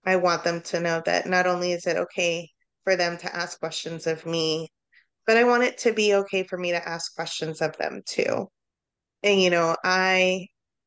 [0.06, 2.50] I want them to know that not only is it okay
[2.84, 4.68] for them to ask questions of me,
[5.26, 8.48] but I want it to be okay for me to ask questions of them too.
[9.22, 10.46] And, you know, I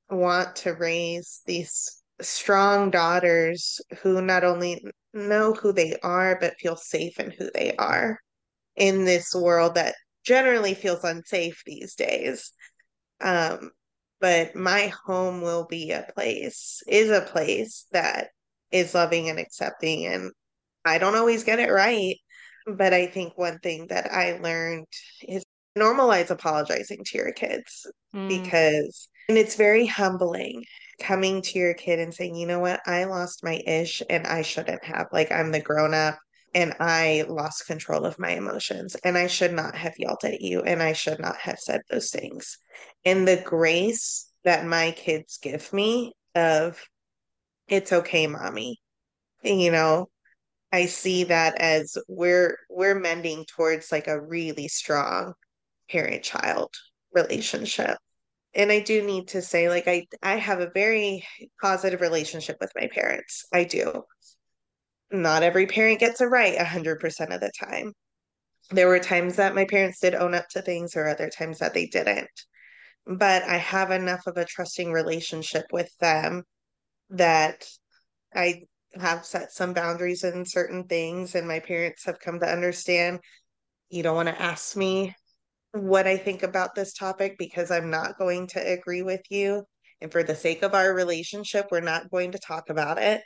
[0.10, 6.76] want to raise these strong daughters who not only know who they are, but feel
[6.76, 8.20] safe in who they are
[8.76, 12.52] in this world that generally feels unsafe these days.
[13.22, 13.72] Um,
[14.20, 18.30] but my home will be a place, is a place that
[18.72, 20.06] is loving and accepting.
[20.06, 20.32] And
[20.86, 22.16] I don't always get it right.
[22.66, 24.88] But I think one thing that I learned
[25.28, 25.44] is
[25.78, 28.28] normalize apologizing to your kids mm.
[28.28, 30.64] because, and it's very humbling
[31.02, 34.42] coming to your kid and saying, you know what, I lost my ish and I
[34.42, 35.08] shouldn't have.
[35.12, 36.18] Like, I'm the grown up
[36.54, 40.62] and I lost control of my emotions and I should not have yelled at you
[40.62, 42.58] and I should not have said those things.
[43.06, 46.84] And the grace that my kids give me of
[47.68, 48.80] it's okay, mommy.
[49.44, 50.10] You know,
[50.72, 55.34] I see that as we're we're mending towards like a really strong
[55.90, 56.74] parent-child
[57.14, 57.98] relationship.
[58.54, 61.26] And I do need to say, like, I I have a very
[61.62, 63.46] positive relationship with my parents.
[63.54, 64.04] I do.
[65.12, 67.94] Not every parent gets it right 100% of the time.
[68.72, 71.74] There were times that my parents did own up to things, or other times that
[71.74, 72.30] they didn't.
[73.06, 76.44] But I have enough of a trusting relationship with them
[77.10, 77.66] that
[78.34, 78.64] I
[79.00, 83.20] have set some boundaries in certain things, and my parents have come to understand
[83.90, 85.16] you don't want to ask me
[85.72, 89.64] what I think about this topic because I'm not going to agree with you.
[90.02, 93.22] And for the sake of our relationship, we're not going to talk about it.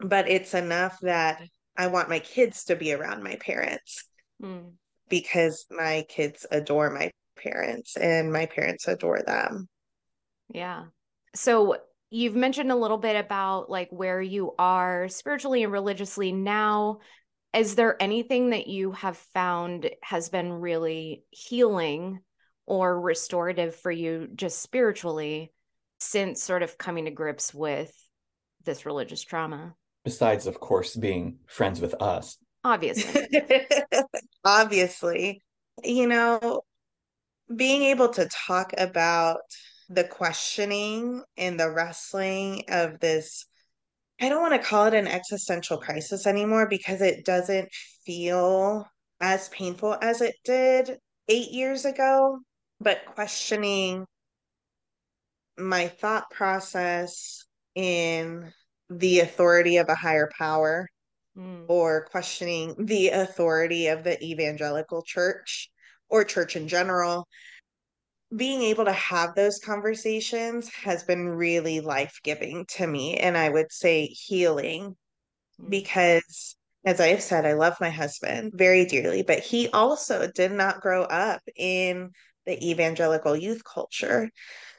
[0.00, 1.42] But it's enough that
[1.76, 4.04] I want my kids to be around my parents
[4.42, 4.72] mm.
[5.08, 9.68] because my kids adore my parents and my parents adore them.
[10.52, 10.84] Yeah.
[11.34, 11.76] So
[12.10, 16.98] you've mentioned a little bit about like where you are spiritually and religiously now.
[17.54, 22.20] Is there anything that you have found has been really healing
[22.66, 25.52] or restorative for you just spiritually
[25.98, 27.92] since sort of coming to grips with
[28.64, 29.74] this religious trauma?
[30.04, 32.38] Besides of course being friends with us.
[32.64, 33.28] Obviously.
[34.44, 35.42] Obviously.
[35.82, 36.62] You know
[37.54, 39.40] being able to talk about
[39.88, 43.46] the questioning and the wrestling of this
[44.20, 47.68] I don't want to call it an existential crisis anymore because it doesn't
[48.04, 48.84] feel
[49.20, 52.40] as painful as it did eight years ago,
[52.80, 54.04] but questioning
[55.56, 57.44] my thought process
[57.76, 58.52] in
[58.90, 60.88] the authority of a higher power
[61.36, 61.64] mm.
[61.68, 65.70] or questioning the authority of the evangelical church
[66.08, 67.28] or church in general
[68.34, 73.16] being able to have those conversations has been really life giving to me.
[73.16, 74.96] And I would say healing
[75.60, 75.70] mm.
[75.70, 80.52] because, as I have said, I love my husband very dearly, but he also did
[80.52, 82.10] not grow up in
[82.44, 84.30] the evangelical youth culture.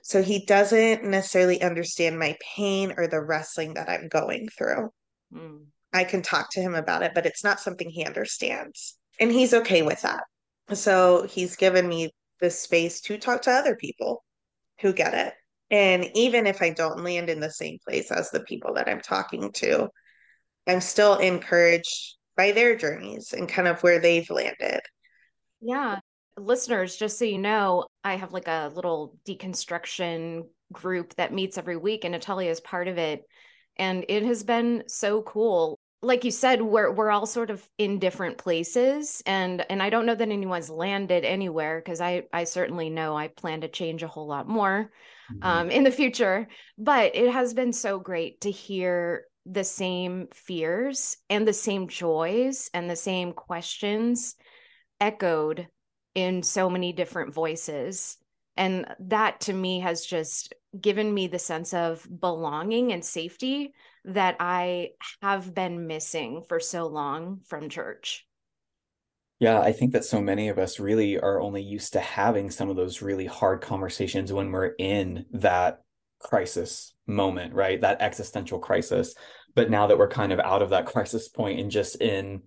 [0.04, 4.90] So he doesn't necessarily understand my pain or the wrestling that I'm going through.
[5.34, 5.66] Mm.
[5.92, 8.96] I can talk to him about it, but it's not something he understands.
[9.20, 10.24] And he's okay with that.
[10.74, 14.24] So he's given me the space to talk to other people
[14.82, 15.34] who get it.
[15.72, 19.02] And even if I don't land in the same place as the people that I'm
[19.02, 19.90] talking to,
[20.68, 24.82] I'm still encouraged by their journeys and kind of where they've landed.
[25.62, 26.00] Yeah.
[26.38, 31.76] Listeners, just so you know, I have like a little deconstruction group that meets every
[31.76, 33.24] week, and Natalia is part of it.
[33.78, 38.00] And it has been so cool like you said we're we're all sort of in
[38.00, 42.90] different places and and I don't know that anyone's landed anywhere because I I certainly
[42.90, 44.92] know I plan to change a whole lot more
[45.32, 45.44] mm-hmm.
[45.44, 46.48] um in the future
[46.78, 52.70] but it has been so great to hear the same fears and the same joys
[52.74, 54.36] and the same questions
[55.02, 55.68] echoed
[56.16, 58.18] in so many different voices
[58.60, 64.36] and that to me has just given me the sense of belonging and safety that
[64.40, 64.90] I
[65.22, 68.28] have been missing for so long from church.
[69.40, 72.70] Yeah, I think that so many of us really are only used to having some
[72.70, 75.80] of those really hard conversations when we're in that
[76.20, 77.80] crisis moment, right?
[77.80, 79.16] That existential crisis.
[79.56, 82.42] But now that we're kind of out of that crisis point and just in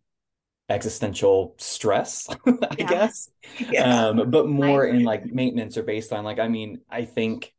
[0.72, 2.86] existential stress, I yeah.
[2.86, 3.30] guess.
[3.58, 4.06] Yeah.
[4.08, 6.24] Um, but more in like maintenance or baseline.
[6.24, 7.52] Like, I mean, I think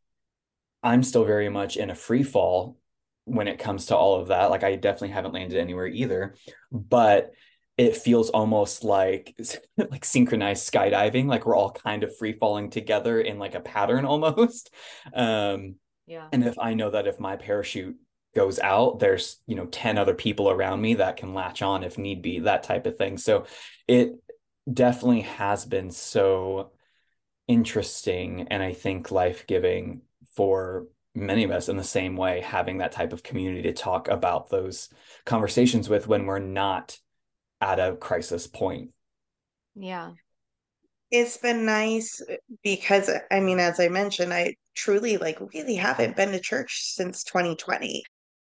[0.82, 2.78] I'm still very much in a free fall
[3.26, 4.50] when it comes to all of that.
[4.50, 6.36] Like I definitely haven't landed anywhere either,
[6.72, 7.32] but
[7.78, 9.36] it feels almost like
[9.78, 14.06] like synchronized skydiving, like we're all kind of free falling together in like a pattern
[14.06, 14.74] almost.
[15.14, 16.28] Um yeah.
[16.32, 17.96] And if I know that if my parachute
[18.34, 21.98] goes out, there's, you know, 10 other people around me that can latch on if
[21.98, 23.18] need be, that type of thing.
[23.18, 23.46] So
[23.88, 24.14] it
[24.72, 26.72] definitely has been so
[27.48, 30.02] interesting and I think life-giving
[30.36, 34.08] for many of us in the same way having that type of community to talk
[34.08, 34.90] about those
[35.26, 36.98] conversations with when we're not
[37.62, 38.90] at a crisis point.
[39.76, 40.12] Yeah.
[41.12, 46.16] It's been nice uh, because i mean as i mentioned i truly like really haven't
[46.16, 48.04] been to church since 2020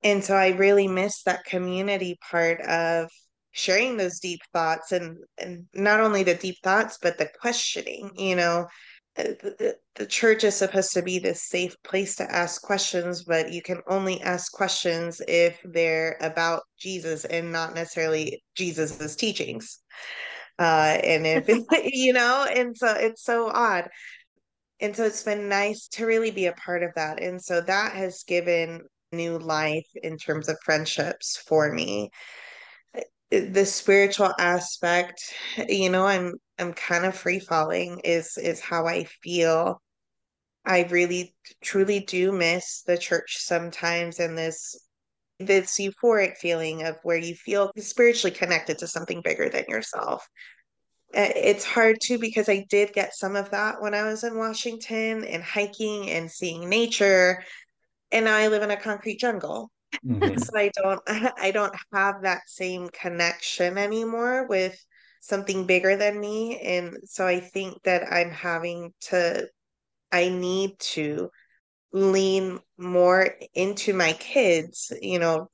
[0.03, 3.09] and so i really miss that community part of
[3.53, 8.37] sharing those deep thoughts and and not only the deep thoughts but the questioning you
[8.37, 8.67] know
[9.19, 13.53] uh, the, the church is supposed to be this safe place to ask questions, but
[13.53, 19.81] you can only ask questions if they're about Jesus and not necessarily Jesus's teachings.
[20.59, 21.47] Uh, and if
[21.93, 23.91] you know, and so it's so odd.
[24.81, 27.23] And so it's been nice to really be a part of that.
[27.23, 28.81] And so that has given
[29.13, 32.11] new life in terms of friendships for me.
[33.31, 35.23] The spiritual aspect,
[35.69, 39.81] you know, I'm I'm kind of free falling is is how I feel.
[40.65, 44.77] I really truly do miss the church sometimes and this
[45.39, 50.29] this euphoric feeling of where you feel spiritually connected to something bigger than yourself.
[51.15, 54.39] Eh, it's hard too because I did get some of that when I was in
[54.39, 57.43] Washington and hiking and seeing nature.
[58.13, 59.71] And I live in a concrete jungle.
[60.07, 60.39] Mm-hmm.
[60.39, 61.01] so I don't
[61.39, 64.79] I don't have that same connection anymore with
[65.21, 66.59] something bigger than me.
[66.61, 69.49] And so I think that I'm having to
[70.11, 71.31] I need to
[71.93, 74.93] lean more into my kids.
[75.01, 75.49] You know,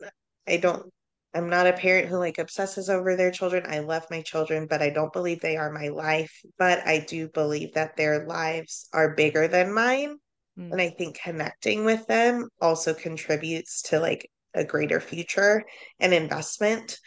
[0.47, 0.93] I don't,
[1.35, 3.65] I'm not a parent who like obsesses over their children.
[3.67, 6.41] I love my children, but I don't believe they are my life.
[6.59, 10.17] But I do believe that their lives are bigger than mine.
[10.59, 10.73] Mm.
[10.73, 15.65] And I think connecting with them also contributes to like a greater future
[16.01, 16.99] and investment.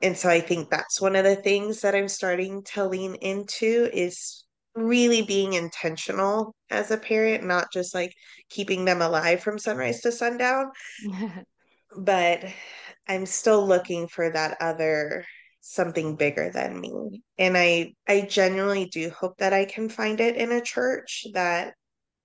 [0.00, 3.90] And so I think that's one of the things that I'm starting to lean into
[3.92, 4.44] is
[4.74, 8.12] really being intentional as a parent, not just like
[8.50, 10.70] keeping them alive from sunrise to sundown.
[11.96, 12.44] but
[13.06, 15.24] I'm still looking for that other
[15.60, 17.22] something bigger than me.
[17.38, 21.74] And I I genuinely do hope that I can find it in a church that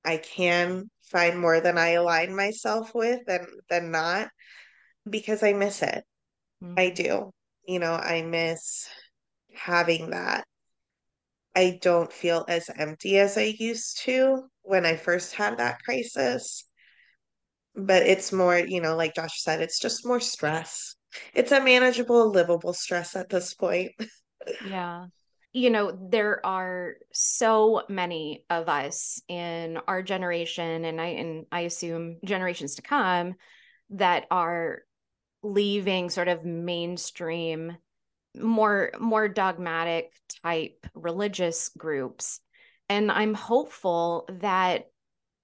[0.05, 4.29] I can find more than I align myself with than than not
[5.09, 6.03] because I miss it.
[6.63, 6.79] Mm-hmm.
[6.79, 7.31] I do.
[7.67, 8.87] You know, I miss
[9.53, 10.45] having that
[11.55, 16.63] I don't feel as empty as I used to when I first had that crisis.
[17.75, 20.95] But it's more, you know, like Josh said, it's just more stress.
[21.33, 23.91] It's a manageable, livable stress at this point.
[24.69, 25.07] yeah.
[25.51, 31.61] You know, there are so many of us in our generation and I and I
[31.61, 33.33] assume generations to come
[33.91, 34.83] that are
[35.41, 37.75] leaving sort of mainstream
[38.35, 42.41] more more dogmatic type religious groups.
[42.87, 44.85] And i'm hopeful that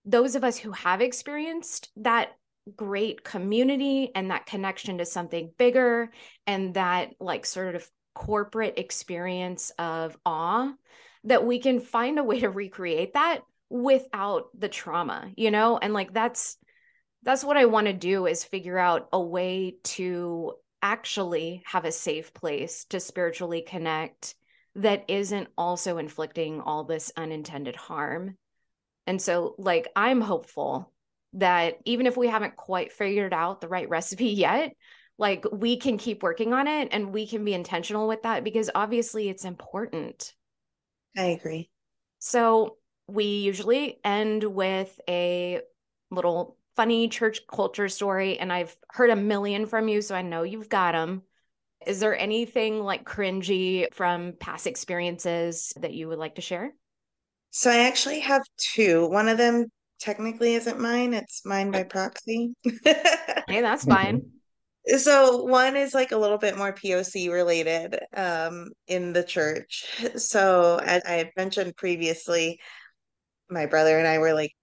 [0.05, 2.29] those of us who have experienced that
[2.75, 6.11] great community and that connection to something bigger
[6.47, 10.74] and that like sort of corporate experience of awe
[11.26, 15.93] that we can find a way to recreate that without the trauma you know and
[15.93, 16.57] like that's
[17.24, 20.53] that's what i want to do is figure out a way to
[20.86, 24.36] actually have a safe place to spiritually connect
[24.76, 28.38] that isn't also inflicting all this unintended harm.
[29.07, 30.91] And so, like, I'm hopeful
[31.34, 34.74] that even if we haven't quite figured out the right recipe yet,
[35.18, 38.70] like, we can keep working on it and we can be intentional with that because
[38.76, 40.34] obviously it's important.
[41.18, 41.70] I agree.
[42.20, 45.61] So, we usually end with a
[46.11, 50.43] little funny church culture story, and I've heard a million from you, so I know
[50.43, 51.22] you've got them.
[51.86, 56.74] Is there anything like cringy from past experiences that you would like to share?
[57.51, 59.07] So I actually have two.
[59.07, 59.68] One of them
[59.99, 62.53] technically isn't mine, it's mine by proxy.
[62.84, 64.24] hey, that's fine.
[64.88, 69.86] So one is like a little bit more POC related um, in the church.
[70.15, 72.59] So as I had mentioned previously,
[73.49, 74.53] my brother and I were like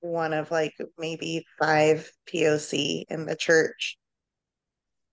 [0.00, 3.96] one of like maybe five POC in the church.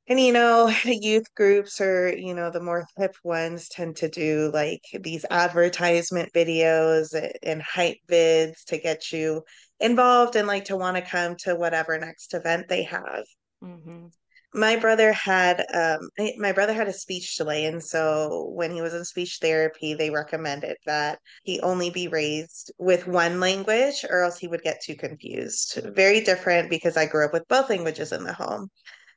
[0.07, 4.51] And you know, youth groups or you know the more hip ones tend to do
[4.53, 9.43] like these advertisement videos and hype vids to get you
[9.79, 13.23] involved and like to want to come to whatever next event they have.
[13.63, 14.07] Mm-hmm
[14.53, 18.93] my brother had um my brother had a speech delay and so when he was
[18.93, 24.39] in speech therapy they recommended that he only be raised with one language or else
[24.39, 25.79] he would get too confused.
[25.93, 28.69] Very different because i grew up with both languages in the home.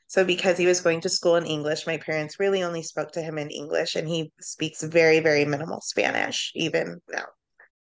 [0.06, 3.22] So because he was going to school in english my parents really only spoke to
[3.22, 7.26] him in english and he speaks very very minimal spanish even now.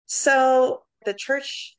[0.08, 1.76] So the church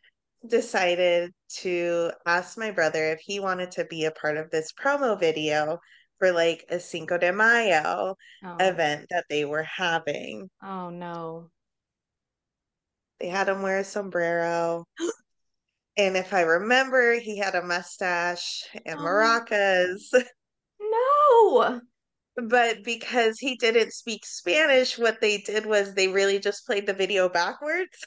[0.46, 5.18] decided to ask my brother if he wanted to be a part of this promo
[5.18, 5.78] video
[6.18, 8.56] for like a Cinco de Mayo oh.
[8.60, 10.50] event that they were having.
[10.62, 11.50] Oh no.
[13.20, 14.84] They had him wear a sombrero.
[15.96, 19.02] and if I remember, he had a mustache and oh.
[19.02, 20.02] maracas.
[20.78, 21.80] No.
[22.36, 26.92] But because he didn't speak Spanish, what they did was they really just played the
[26.92, 27.98] video backwards.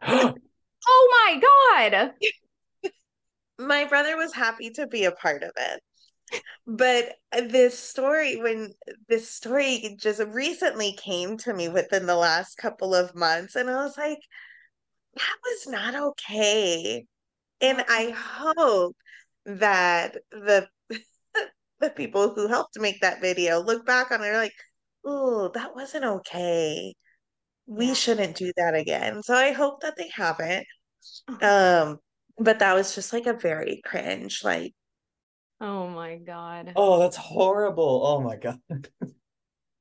[0.92, 1.40] Oh my
[1.92, 2.12] God.
[3.58, 5.80] my brother was happy to be a part of it.
[6.66, 7.16] But
[7.50, 8.74] this story, when
[9.08, 13.84] this story just recently came to me within the last couple of months, and I
[13.84, 14.20] was like,
[15.16, 17.06] that was not okay.
[17.60, 18.96] And oh I hope
[19.46, 20.68] that the
[21.80, 24.54] the people who helped make that video look back on it are like,
[25.04, 26.94] oh, that wasn't okay.
[27.66, 27.94] We Yeah.
[27.94, 29.22] shouldn't do that again.
[29.22, 30.66] So I hope that they haven't.
[31.42, 31.98] Um,
[32.38, 34.74] but that was just like a very cringe, like,
[35.60, 36.72] Oh my God.
[36.74, 38.02] Oh, that's horrible.
[38.04, 38.58] Oh my God.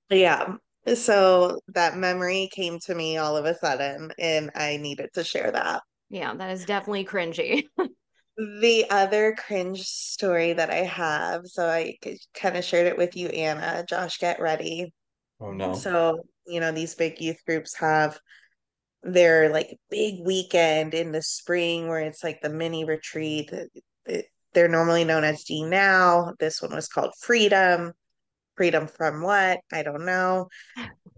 [0.09, 0.55] yeah.
[0.93, 5.51] So that memory came to me all of a sudden, and I needed to share
[5.51, 5.83] that.
[6.09, 7.63] Yeah, that is definitely cringy.
[8.61, 11.97] The other cringe story that I have, so I
[12.33, 13.83] kind of shared it with you, Anna.
[13.85, 14.93] Josh, get ready.
[15.41, 15.73] Oh no.
[15.73, 18.17] So, you know, these big youth groups have
[19.03, 23.51] their like big weekend in the spring where it's like the mini retreat.
[24.53, 26.33] They're normally known as D Now.
[26.39, 27.93] This one was called Freedom.
[28.57, 29.59] Freedom from what?
[29.71, 30.47] I don't know.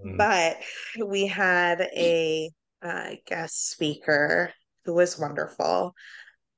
[0.06, 0.18] Mm.
[0.18, 0.58] But
[1.06, 2.50] we had a
[2.82, 4.52] uh, guest speaker
[4.86, 5.96] who was wonderful.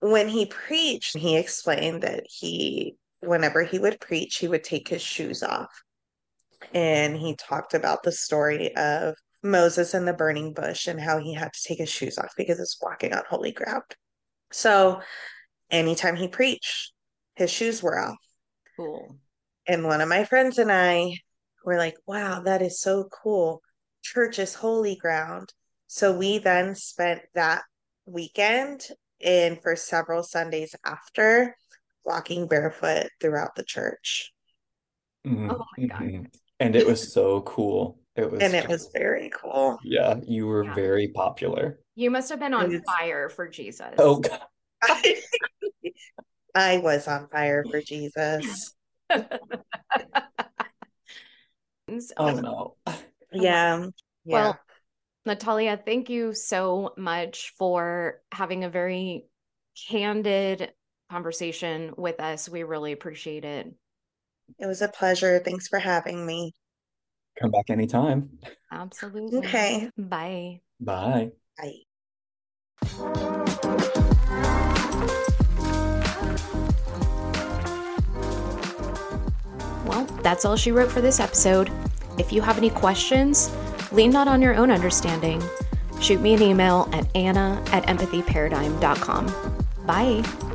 [0.02, 5.02] When he preached, he explained that he, whenever he would preach, he would take his
[5.02, 5.72] shoes off.
[6.74, 11.34] And he talked about the story of Moses and the burning bush and how he
[11.34, 13.84] had to take his shoes off because it's walking on holy ground.
[14.52, 15.02] So
[15.70, 16.94] anytime he preached,
[17.36, 18.18] his shoes were off.
[18.78, 19.18] Cool.
[19.68, 21.18] And one of my friends and I
[21.66, 23.62] were like, wow, that is so cool.
[24.02, 25.54] Church is holy ground.
[25.88, 27.64] So we then spent that
[28.06, 28.88] weekend
[29.24, 31.56] and for several Sundays after
[32.04, 34.34] walking barefoot throughout the church.
[35.26, 36.02] Mhm, Oh my God.
[36.02, 36.34] mhm.
[36.60, 38.00] And it was so cool.
[38.16, 39.80] It was And it was very cool.
[39.84, 40.76] yeah, you were Yeah.
[40.76, 41.80] very popular.
[41.96, 43.94] You must have been on It's- fire for Jesus.
[43.98, 44.42] Oh God.
[46.56, 48.76] I was on fire for Jesus.
[51.90, 52.76] Oh, oh no.
[53.32, 53.78] Yeah.
[53.84, 53.88] Yeah.
[54.26, 54.60] Well,
[55.26, 59.26] Natalia, thank you so much for having a very
[59.90, 60.72] candid
[61.12, 62.48] conversation with us.
[62.50, 63.68] We really appreciate it.
[64.60, 65.40] It was a pleasure.
[65.40, 66.54] Thanks for having me.
[67.40, 68.30] Come back anytime.
[68.72, 69.40] Absolutely.
[69.40, 69.90] Okay.
[69.98, 70.62] Bye.
[70.80, 71.32] Bye.
[71.58, 71.80] Bye.
[79.86, 81.72] Well, that's all she wrote for this episode.
[82.18, 83.52] If you have any questions,
[83.92, 85.44] lean not on your own understanding.
[86.00, 89.56] Shoot me an email at anna at empathyparadigm.com.
[89.86, 90.53] Bye.